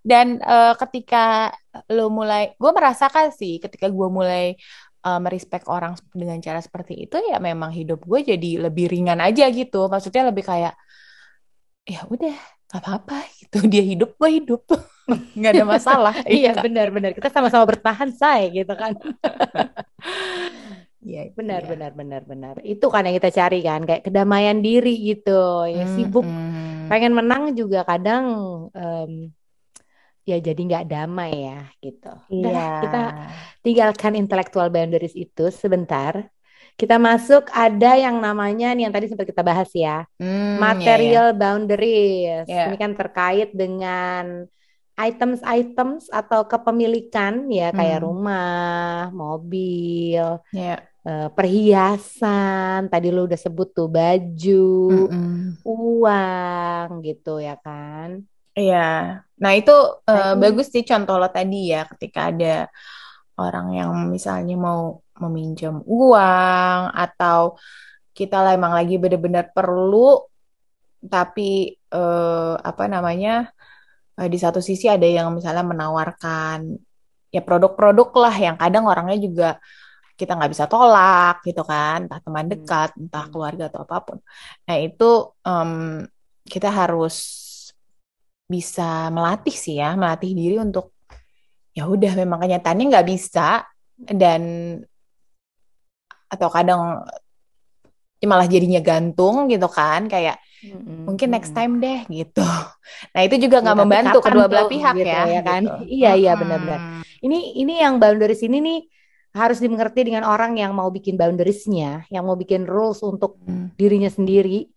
Dan 0.09 0.27
eh, 0.41 0.73
ketika 0.81 1.53
lo 1.95 2.03
mulai, 2.13 2.41
gue 2.61 2.71
merasakan 2.77 3.27
sih 3.39 3.57
ketika 3.63 3.87
gue 3.97 4.07
mulai 4.17 4.43
eh, 5.07 5.19
merespek 5.25 5.63
orang 5.69 5.93
dengan 6.13 6.37
cara 6.45 6.59
seperti 6.65 6.93
itu, 7.05 7.15
ya 7.31 7.37
memang 7.41 7.71
hidup 7.73 7.99
gue 8.09 8.19
jadi 8.31 8.49
lebih 8.65 8.85
ringan 8.93 9.19
aja 9.27 9.43
gitu. 9.53 9.77
Maksudnya 9.93 10.23
lebih 10.29 10.43
kayak, 10.51 10.73
ya 11.83 11.99
udah, 12.13 12.35
gak 12.73 12.81
apa-apa 12.83 13.15
gitu. 13.39 13.57
Dia 13.71 13.83
hidup, 13.91 14.09
gue 14.19 14.29
hidup. 14.41 14.61
Nggak 15.37 15.51
ada 15.55 15.65
masalah. 15.67 16.15
Iya 16.35 16.51
Iya. 16.53 16.61
benar-benar 16.63 17.11
kita 17.17 17.29
sama-sama 17.33 17.65
bertahan 17.71 18.09
say 18.21 18.41
gitu 18.57 18.73
kan. 18.81 18.93
Iya, 21.05 21.19
itu 21.29 21.39
Benar, 21.39 21.61
dia. 21.61 21.67
benar, 21.71 21.91
benar, 21.99 22.21
benar. 22.31 22.55
Itu 22.71 22.85
kan 22.93 23.01
yang 23.05 23.15
kita 23.19 23.29
cari 23.39 23.57
kan, 23.67 23.79
kayak 23.87 24.03
kedamaian 24.07 24.57
diri 24.65 24.89
gitu. 25.09 25.29
Ya 25.77 25.83
sibuk 25.95 26.25
Mm-mm. 26.25 26.87
pengen 26.89 27.13
menang 27.19 27.43
juga 27.59 27.77
kadang 27.89 28.23
em, 28.77 29.11
ya 30.29 30.35
jadi 30.47 30.59
nggak 30.67 30.85
damai 30.91 31.31
ya 31.47 31.53
gitu. 31.83 32.07
Iya. 32.31 32.59
kita 32.83 32.97
tinggalkan 33.63 34.13
intellectual 34.21 34.67
boundaries 34.75 35.15
itu 35.23 35.41
sebentar. 35.61 36.13
Kita 36.79 36.95
masuk 36.97 37.43
ada 37.53 37.95
yang 37.95 38.17
namanya 38.25 38.73
nih 38.73 38.89
yang 38.89 38.93
tadi 38.95 39.05
sempat 39.09 39.27
kita 39.29 39.43
bahas 39.45 39.69
ya, 39.73 40.03
Hmm, 40.19 40.81
ya, 40.81 40.97
ya. 40.99 41.13
material 41.13 41.33
boundaries. 41.37 42.49
Ya. 42.49 42.63
Ini 42.65 42.75
kan 42.81 42.91
terkait 42.99 43.49
dengan 43.53 44.45
items-items 44.97 46.09
atau 46.13 46.45
kepemilikan 46.51 47.49
ya 47.49 47.73
kayak 47.77 47.99
Hmm. 47.99 48.05
rumah, 48.05 49.09
mobil, 49.13 50.23
Ya. 50.51 50.89
eh, 51.07 51.27
perhiasan. 51.37 52.79
Tadi 52.91 53.07
lu 53.15 53.27
udah 53.29 53.39
sebut 53.45 53.67
tuh 53.77 53.87
baju, 53.97 54.51
Mm-mm. 54.89 55.57
uang 55.71 56.89
gitu 57.07 57.29
ya 57.47 57.53
kan. 57.65 58.09
Iya. 58.59 58.77
Nah, 59.41 59.51
itu 59.59 59.71
itu 60.13 60.19
bagus 60.43 60.65
sih 60.73 60.83
contoh 60.89 61.15
lo 61.21 61.27
tadi 61.35 61.55
ya 61.73 61.77
ketika 61.91 62.19
ada 62.29 62.45
orang 63.41 63.65
yang 63.79 63.91
misalnya 64.15 64.53
mau 64.67 64.81
meminjam 65.21 65.81
uang 65.85 66.79
atau 66.93 67.59
kita 68.13 68.41
lah 68.41 68.53
emang 68.57 68.73
lagi 68.73 68.97
benar-benar 69.01 69.53
perlu 69.53 70.21
tapi 71.03 71.73
eh, 71.73 72.53
apa 72.57 72.83
namanya 72.87 73.49
eh, 74.17 74.29
di 74.29 74.37
satu 74.39 74.63
sisi 74.63 74.87
ada 74.87 75.05
yang 75.05 75.33
misalnya 75.33 75.65
menawarkan 75.65 76.77
ya 77.33 77.41
produk-produk 77.41 78.09
lah 78.13 78.35
yang 78.37 78.55
kadang 78.61 78.85
orangnya 78.85 79.17
juga 79.17 79.49
kita 80.13 80.37
nggak 80.37 80.51
bisa 80.53 80.65
tolak 80.69 81.41
gitu 81.41 81.65
kan 81.65 82.05
entah 82.05 82.21
teman 82.21 82.45
Hmm, 82.45 82.53
dekat 82.53 82.89
entah 83.01 83.25
hmm. 83.25 83.31
keluarga 83.33 83.63
atau 83.73 83.81
apa 83.81 83.97
pun 84.05 84.17
nah 84.69 84.77
itu 84.77 85.09
em, 85.41 85.71
kita 86.45 86.69
harus 86.69 87.15
bisa 88.45 89.09
melatih 89.09 89.55
sih 89.55 89.81
ya 89.81 89.97
melatih 89.97 90.37
diri 90.37 90.61
untuk 90.61 90.93
ya 91.73 91.89
udah 91.89 92.13
memang 92.13 92.45
kenyataannya 92.45 92.85
nggak 92.93 93.07
bisa 93.09 93.65
dan 93.97 94.41
atau 96.33 96.49
kadang 96.55 96.81
ya 98.21 98.25
malah 98.31 98.47
jadinya 98.53 98.79
gantung 98.89 99.35
gitu 99.51 99.67
kan 99.77 100.01
kayak 100.13 100.35
Mm-mm, 100.63 101.03
mungkin 101.07 101.29
next 101.35 101.51
time 101.57 101.73
deh 101.83 101.99
gitu 102.09 102.41
nah 103.13 103.21
itu 103.25 103.35
juga 103.43 103.57
Ya, 103.63 103.69
nggak 103.69 103.79
tapi 103.79 103.93
membantu 103.93 104.17
kedua 104.25 104.45
belah 104.51 104.67
pihak 104.71 104.97
gitu 104.99 105.17
ya 105.23 105.23
ya 105.33 105.39
kan? 105.47 105.63
gitu 105.63 105.67
Iya, 105.93 106.09
iya 106.19 106.31
benar-benar. 106.41 106.79
Mm-mm. 106.79 107.03
Ini 107.25 107.35
ini 107.61 107.73
yang 107.83 107.95
boundaries 108.01 108.41
ini 108.47 108.57
nih 108.67 108.77
harus 109.39 109.57
dimengerti 109.63 109.99
dengan 110.07 110.23
orang 110.27 110.51
yang 110.61 110.71
mau 110.79 110.89
bikin 110.91 111.15
boundariesnya, 111.21 112.05
yang 112.13 112.23
mau 112.27 112.35
bikin 112.35 112.61
rules 112.67 112.99
untuk 113.11 113.39
Hmm. 113.47 113.67
dirinya 113.79 114.11
sendiri 114.11 114.67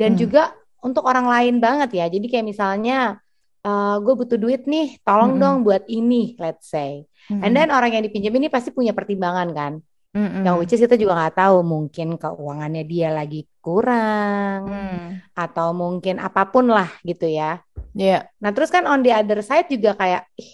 dan 0.00 0.10
Mm-mm. 0.10 0.16
juga 0.16 0.56
untuk 0.86 1.04
orang 1.10 1.26
lain 1.28 1.54
banget 1.64 1.90
ya. 2.00 2.04
Jadi 2.14 2.26
kayak 2.32 2.46
misalnya 2.52 3.20
gue 4.04 4.14
butuh 4.20 4.38
duit 4.40 4.64
nih, 4.64 4.96
tolong 5.04 5.32
Mm-mm. 5.32 5.42
dong 5.42 5.56
buat 5.66 5.84
ini, 5.88 6.34
let's 6.40 6.72
say. 6.72 7.04
And 7.44 7.52
Mm-mm. 7.52 7.56
then 7.56 7.68
orang 7.76 7.92
yang 7.96 8.04
dipinjam 8.06 8.32
ini 8.40 8.48
pasti 8.48 8.72
punya 8.72 8.92
pertimbangan 8.96 9.48
kan. 9.52 9.72
Mm-mm. 10.10 10.42
Yang 10.42 10.56
which 10.58 10.74
is 10.74 10.82
kita 10.82 10.98
juga 10.98 11.14
nggak 11.14 11.38
tahu 11.38 11.62
mungkin 11.62 12.18
keuangannya 12.18 12.82
dia 12.82 13.14
lagi 13.14 13.46
kurang 13.62 14.66
Hmm. 14.66 15.06
atau 15.38 15.70
mungkin 15.70 16.18
apa 16.18 16.50
pun 16.50 16.66
lah 16.66 16.90
gitu 17.06 17.30
ya. 17.30 17.62
Iya. 17.94 18.26
Nah 18.42 18.50
terus 18.50 18.74
kan 18.74 18.90
on 18.90 19.06
the 19.06 19.14
other 19.14 19.38
side 19.38 19.70
juga 19.70 19.94
kayak 19.94 20.26
ih 20.34 20.50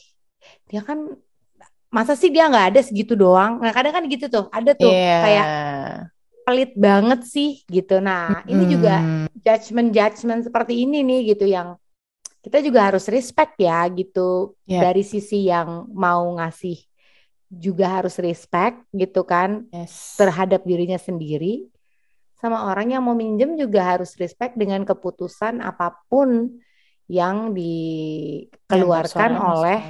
dia 0.69 0.85
kan 0.85 1.09
masa 1.89 2.13
sih 2.13 2.29
dia 2.29 2.53
nggak 2.53 2.77
ada 2.77 2.81
segitu 2.85 3.17
doang. 3.17 3.57
Nah 3.65 3.73
kadang 3.73 3.97
kan 3.97 4.05
gitu 4.05 4.29
tuh 4.29 4.53
ada 4.53 4.77
tuh 4.77 4.93
Iya. 4.93 5.19
kayak 5.25 5.47
pelit 6.45 6.73
banget 6.77 7.21
sih 7.25 7.65
gitu. 7.65 7.97
Nah 8.05 8.45
ini 8.45 8.65
juga 8.69 9.01
Mm. 9.01 9.27
judgement 9.41 9.89
judgement 9.89 10.41
seperti 10.45 10.85
ini 10.85 11.01
nih 11.01 11.33
gitu 11.33 11.49
yang 11.49 11.81
kita 12.45 12.61
juga 12.61 12.93
harus 12.93 13.09
respect 13.09 13.57
ya 13.57 13.89
gitu 13.89 14.53
Iya. 14.69 14.93
dari 14.93 15.03
sisi 15.03 15.49
yang 15.49 15.89
mau 15.97 16.29
ngasih 16.37 16.77
juga 17.51 18.01
harus 18.01 18.19
respect 18.19 18.83
gitu 18.91 19.23
kan 19.23 19.67
Yes. 19.71 20.19
terhadap 20.19 20.67
dirinya 20.67 20.99
sendiri 20.99 21.71
sama 22.37 22.69
orang 22.69 22.93
yang 22.93 23.03
mau 23.03 23.17
minjem 23.17 23.57
juga 23.57 23.97
harus 23.97 24.13
respect 24.21 24.55
dengan 24.61 24.85
keputusan 24.85 25.65
apa 25.65 25.97
pun 26.11 26.61
yang 27.09 27.55
dikeluarkan 27.55 29.31
Yang 29.33 29.47
oleh 29.47 29.81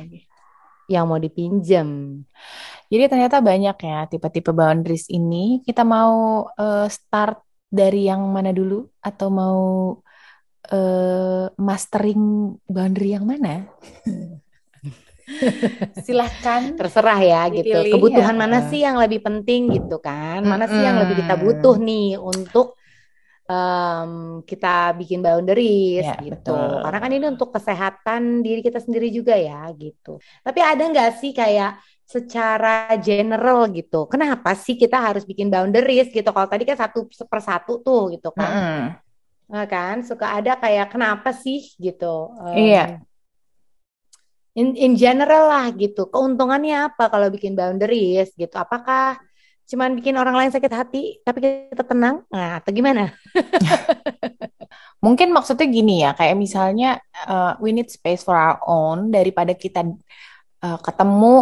yang 0.87 1.05
mau 1.11 1.19
dipinjem. 1.19 2.23
Jadi 2.87 3.05
ternyata 3.11 3.43
banyak 3.43 3.75
ya 3.83 4.07
tipe-tipe 4.07 4.55
boundaries 4.55 5.11
ini. 5.11 5.59
Kita 5.67 5.83
mau 5.83 6.47
eh, 6.55 6.87
start 6.87 7.43
dari 7.67 8.07
yang 8.07 8.23
mana 8.31 8.55
dulu 8.55 8.87
atau 9.03 9.27
mau 9.27 9.63
eh, 10.71 11.51
mastering 11.59 12.55
boundary 12.71 13.19
yang 13.19 13.27
mana? 13.27 13.67
Silahkan 16.07 16.63
Terserah 16.79 17.19
ya 17.25 17.41
gitu. 17.49 17.73
Dipilih, 17.73 17.89
Kebutuhan 17.89 18.37
ya. 18.37 18.41
mana 18.43 18.59
sih 18.71 18.81
yang 18.87 18.97
lebih 19.03 19.21
penting 19.27 19.73
gitu 19.77 19.97
kan? 20.07 20.45
Mana 20.45 20.65
sih 20.69 20.83
yang 20.87 20.97
lebih 21.01 21.17
kita 21.25 21.35
butuh 21.41 21.75
nih 21.81 22.21
untuk 22.21 22.77
em, 23.51 24.11
kita 24.51 24.69
bikin 25.01 25.21
boundaries 25.27 26.05
Ya, 26.05 26.15
gitu. 26.21 26.51
betul. 26.51 26.83
Karena 26.85 26.99
kan 27.03 27.11
ini 27.17 27.27
untuk 27.35 27.49
kesehatan 27.57 28.23
diri 28.47 28.61
kita 28.67 28.79
sendiri 28.83 29.09
juga 29.15 29.35
ya 29.39 29.69
gitu. 29.77 30.21
Tapi 30.47 30.61
ada 30.61 30.83
nggak 30.93 31.11
sih 31.21 31.33
kayak 31.37 31.81
secara 32.07 32.93
general 33.03 33.67
gitu? 33.75 34.07
Kenapa 34.13 34.55
sih 34.55 34.75
kita 34.79 34.97
harus 35.01 35.25
bikin 35.27 35.49
boundaries 35.55 36.09
gitu? 36.15 36.29
Kalau 36.31 36.49
tadi 36.53 36.65
kan 36.69 36.79
satu 36.79 37.07
per 37.31 37.41
satu 37.43 37.73
tuh 37.83 38.01
gitu 38.15 38.31
kan? 38.37 38.53
Mm-mm. 38.53 38.97
Nah, 39.53 39.65
kan 39.71 40.03
suka 40.03 40.27
ada 40.39 40.59
kayak 40.63 40.87
kenapa 40.93 41.31
sih 41.35 41.59
gitu? 41.79 42.35
Iya. 42.57 43.07
In, 44.57 44.73
in 44.73 44.97
general 44.97 45.53
lah 45.53 45.69
gitu. 45.77 46.09
Keuntungannya 46.09 46.89
apa 46.89 47.13
kalau 47.13 47.29
bikin 47.29 47.53
boundaries 47.53 48.33
gitu? 48.41 48.57
Apakah 48.57 49.21
cuman 49.67 49.99
bikin 49.99 50.17
orang 50.17 50.33
lain 50.33 50.51
sakit 50.55 50.73
hati 50.73 51.21
tapi 51.21 51.69
kita 51.69 51.85
tenang? 51.85 52.25
Nah, 52.33 52.57
atau 52.63 52.73
gimana? 52.73 53.13
Mungkin 55.05 55.29
maksudnya 55.29 55.69
gini 55.69 56.01
ya, 56.01 56.17
kayak 56.17 56.41
misalnya 56.41 56.97
eh, 57.29 57.53
we 57.61 57.77
need 57.77 57.93
space 57.93 58.25
for 58.25 58.33
our 58.33 58.57
own 58.65 59.13
daripada 59.13 59.53
kita 59.53 59.85
eh, 60.65 60.79
ketemu 60.81 61.37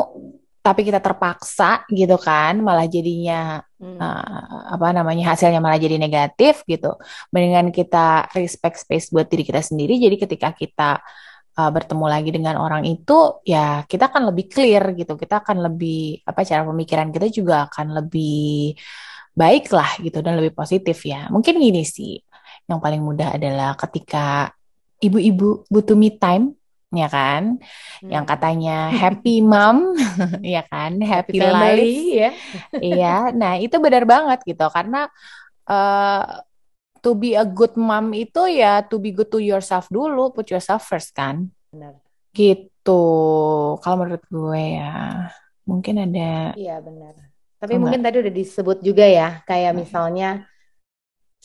tapi 0.65 0.81
kita 0.81 0.99
terpaksa 0.99 1.85
gitu 1.93 2.17
kan, 2.17 2.59
malah 2.65 2.89
jadinya 2.89 3.63
Hmm. 3.85 4.01
eh, 4.01 4.73
apa 4.73 4.97
namanya 4.97 5.37
hasilnya 5.37 5.61
malah 5.61 5.77
jadi 5.77 6.01
negatif 6.01 6.65
gitu. 6.65 6.97
Mendingan 7.29 7.69
kita 7.69 8.33
respect 8.33 8.81
space 8.81 9.13
buat 9.13 9.29
diri 9.29 9.45
kita 9.45 9.61
sendiri. 9.61 10.01
Jadi 10.01 10.17
ketika 10.17 10.57
kita 10.57 11.05
uh, 11.59 11.71
bertemu 11.77 12.07
lagi 12.15 12.31
dengan 12.37 12.57
orang 12.65 12.83
itu, 12.87 13.13
ya 13.47 13.83
kita 13.91 14.11
akan 14.11 14.23
lebih 14.31 14.45
clear 14.53 14.85
gitu. 14.99 15.13
Kita 15.19 15.35
akan 15.43 15.57
lebih 15.71 16.23
apa 16.29 16.41
cara 16.49 16.63
pemikiran 16.69 17.09
kita 17.15 17.27
juga 17.31 17.55
akan 17.71 17.87
lebih 18.05 18.75
baik 19.35 19.65
lah 19.75 19.91
gitu 20.05 20.19
dan 20.25 20.39
lebih 20.39 20.55
positif 20.55 20.97
ya. 21.07 21.27
Mungkin 21.35 21.59
gini 21.59 21.83
sih, 21.87 22.19
yang 22.71 22.79
paling 22.85 23.03
mudah 23.03 23.35
adalah 23.37 23.75
ketika 23.79 24.51
ibu-ibu 25.03 25.67
butuh 25.71 25.97
me 25.99 26.11
time. 26.19 26.55
Ya 26.95 27.11
kan, 27.11 27.59
yang 28.07 28.23
Hmm. 28.23 28.31
katanya 28.31 28.71
happy 29.01 29.43
mom, 29.43 29.99
ya 30.55 30.63
kan, 30.71 31.03
Happy 31.05 31.33
happy, 31.35 31.39
family 31.39 31.91
life, 31.91 31.99
ya. 32.15 32.31
Iya, 32.79 33.35
nah 33.35 33.59
itu 33.59 33.77
benar 33.83 34.07
banget 34.07 34.39
gitu 34.47 34.63
karena 34.71 35.11
eh 35.71 36.23
to 37.05 37.11
be 37.23 37.37
a 37.37 37.45
good 37.45 37.75
mom 37.77 38.07
itu 38.17 38.41
ya 38.61 38.81
to 38.91 38.97
be 39.05 39.11
good 39.17 39.29
to 39.35 39.39
yourself 39.51 39.87
dulu, 39.93 40.33
put 40.37 40.47
yourself 40.53 40.83
first 40.91 41.11
kan. 41.15 41.37
Benar. 41.73 42.01
Gitu. 42.39 42.91
Kalau 43.83 43.97
menurut 44.01 44.25
gue 44.33 44.63
ya, 44.81 44.87
mungkin 45.71 45.95
ada 46.05 46.21
Iya, 46.59 46.73
benar. 46.87 47.15
Tapi 47.61 47.75
Enggak. 47.75 47.81
mungkin 47.83 48.01
tadi 48.05 48.17
udah 48.23 48.35
disebut 48.41 48.79
juga 48.85 49.05
ya, 49.19 49.29
kayak 49.49 49.73
Hmm. 49.73 49.81
misalnya 49.83 50.27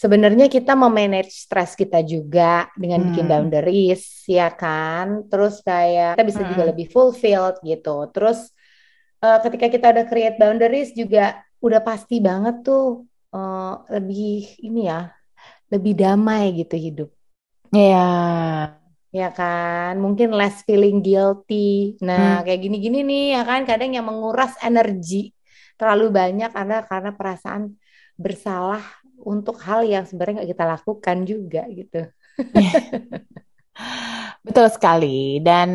sebenarnya 0.02 0.46
kita 0.48 0.74
memanage 0.80 1.32
stres 1.46 1.76
kita 1.76 2.00
juga 2.06 2.72
dengan 2.82 3.04
bikin 3.08 3.26
Hmm. 3.26 3.32
boundaries, 3.32 4.04
ya 4.30 4.48
kan? 4.54 5.28
Terus 5.30 5.60
kayak 5.66 6.16
kita 6.16 6.24
bisa 6.30 6.42
juga 6.48 6.64
Mm-mm. 6.64 6.70
lebih 6.72 6.88
fulfilled 6.94 7.56
gitu. 7.66 8.08
Terus 8.16 8.40
eh, 9.24 9.40
ketika 9.46 9.68
kita 9.74 9.86
udah 9.94 10.06
create 10.10 10.38
boundaries 10.42 10.90
juga 10.96 11.42
udah 11.66 11.82
pasti 11.84 12.16
banget 12.24 12.56
tuh 12.68 13.06
eh, 13.36 13.74
lebih 13.96 14.36
ini 14.68 14.80
ya, 14.92 15.00
lebih 15.74 15.94
damai 16.02 16.44
gitu 16.60 16.76
hidup. 16.86 17.10
ya 17.74 18.80
Ya 19.20 19.26
kan, 19.38 19.92
mungkin 20.04 20.28
less 20.40 20.56
feeling 20.68 20.96
guilty. 21.06 21.56
Nah, 22.08 22.24
Hmm. 22.28 22.44
kayak 22.46 22.60
gini-gini 22.64 22.98
nih, 23.10 23.22
ya 23.36 23.42
kan, 23.50 23.62
kadang 23.70 23.90
yang 23.98 24.06
menguras 24.10 24.54
energi 24.68 25.16
terlalu 25.80 26.04
banyak 26.20 26.50
karena 26.58 26.76
karena 26.90 27.10
perasaan 27.18 27.64
bersalah 28.24 28.84
untuk 29.32 29.56
hal 29.66 29.80
yang 29.92 30.04
sebenarnya 30.06 30.34
nggak 30.46 30.52
kita 30.54 30.66
lakukan 30.74 31.18
juga 31.32 31.62
gitu. 31.80 31.98
betul 34.46 34.68
sekali 34.76 35.40
dan 35.46 35.70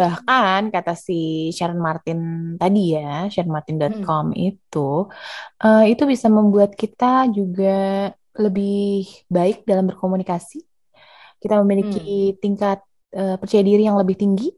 bahkan 0.00 0.60
kata 0.74 0.92
si 1.06 1.14
Sharon 1.56 1.80
Martin 1.86 2.18
tadi 2.60 2.78
ya, 2.96 3.28
sharonmartin.com 3.32 4.26
itu 4.36 4.78
eh, 5.64 5.80
itu 5.92 6.02
bisa 6.12 6.26
membuat 6.36 6.70
kita 6.82 7.04
juga 7.36 7.70
lebih 8.38 9.06
baik 9.30 9.64
dalam 9.68 9.86
berkomunikasi. 9.90 10.62
Kita 11.42 11.60
memiliki 11.62 12.34
tingkat 12.42 12.80
eh, 13.14 13.36
percaya 13.38 13.62
diri 13.62 13.86
yang 13.86 13.98
lebih 14.00 14.16
tinggi 14.18 14.50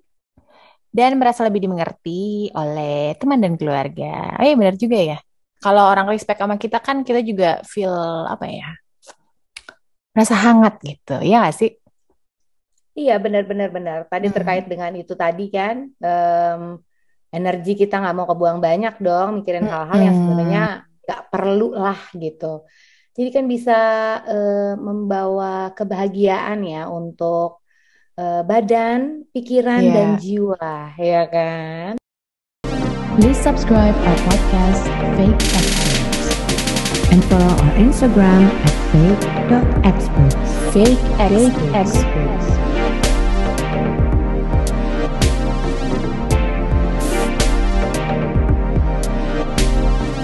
dan 0.91 1.21
merasa 1.21 1.45
lebih 1.45 1.61
dimengerti 1.69 2.49
oleh 2.57 3.12
teman 3.21 3.39
dan 3.45 3.55
keluarga. 3.61 4.41
Oh 4.41 4.45
iya 4.47 4.57
benar 4.57 4.75
juga 4.81 4.99
ya. 4.99 5.19
Kalau 5.65 5.85
orang 5.93 6.07
respect 6.12 6.39
sama 6.41 6.57
kita 6.61 6.79
kan 6.81 7.03
kita 7.05 7.21
juga 7.25 7.61
feel 7.67 7.93
apa 8.29 8.47
ya? 8.49 8.69
Merasa 10.15 10.35
hangat 10.45 10.75
gitu. 10.89 11.15
Ya 11.31 11.37
nggak 11.43 11.57
sih? 11.61 11.71
Iya, 12.99 13.12
benar-benar 13.25 13.69
benar. 13.77 13.99
Tadi 14.12 14.27
Mm-mm. 14.27 14.35
terkait 14.37 14.65
dengan 14.73 14.93
itu 15.01 15.12
tadi 15.23 15.43
kan, 15.57 15.77
em, 16.01 16.62
energi 17.37 17.73
kita 17.81 17.95
nggak 18.01 18.15
mau 18.17 18.27
kebuang 18.31 18.59
banyak 18.67 18.95
dong, 19.07 19.29
mikirin 19.43 19.67
hal-hal 19.73 19.99
yang 20.07 20.17
sebenarnya 20.21 20.61
nggak 21.05 21.23
perlu 21.33 21.77
lah 21.77 22.01
gitu. 22.25 22.65
Jadi 23.16 23.33
kan 23.33 23.48
bisa 23.48 23.81
eh, 24.29 24.76
membawa 24.76 25.72
kebahagiaan 25.72 26.61
ya 26.68 26.85
untuk 26.85 27.64
eh, 28.20 28.44
badan, 28.44 29.24
pikiran, 29.33 29.81
Iya. 29.81 29.94
dan 29.96 30.09
jiwa, 30.20 30.76
ya 31.00 31.24
kan? 31.24 31.92
Please 33.16 33.40
subscribe 33.40 33.96
our 34.05 34.18
podcast 34.29 34.85
Fake 35.16 35.40
Experts 35.57 36.29
and 37.09 37.24
follow 37.33 37.48
our 37.64 37.74
Instagram 37.81 38.52
at 38.52 38.74
fake.experts. 38.92 40.52
Fake 40.76 41.00
Fake 41.16 41.57
experts. 41.72 41.96
Experts. 42.05 42.65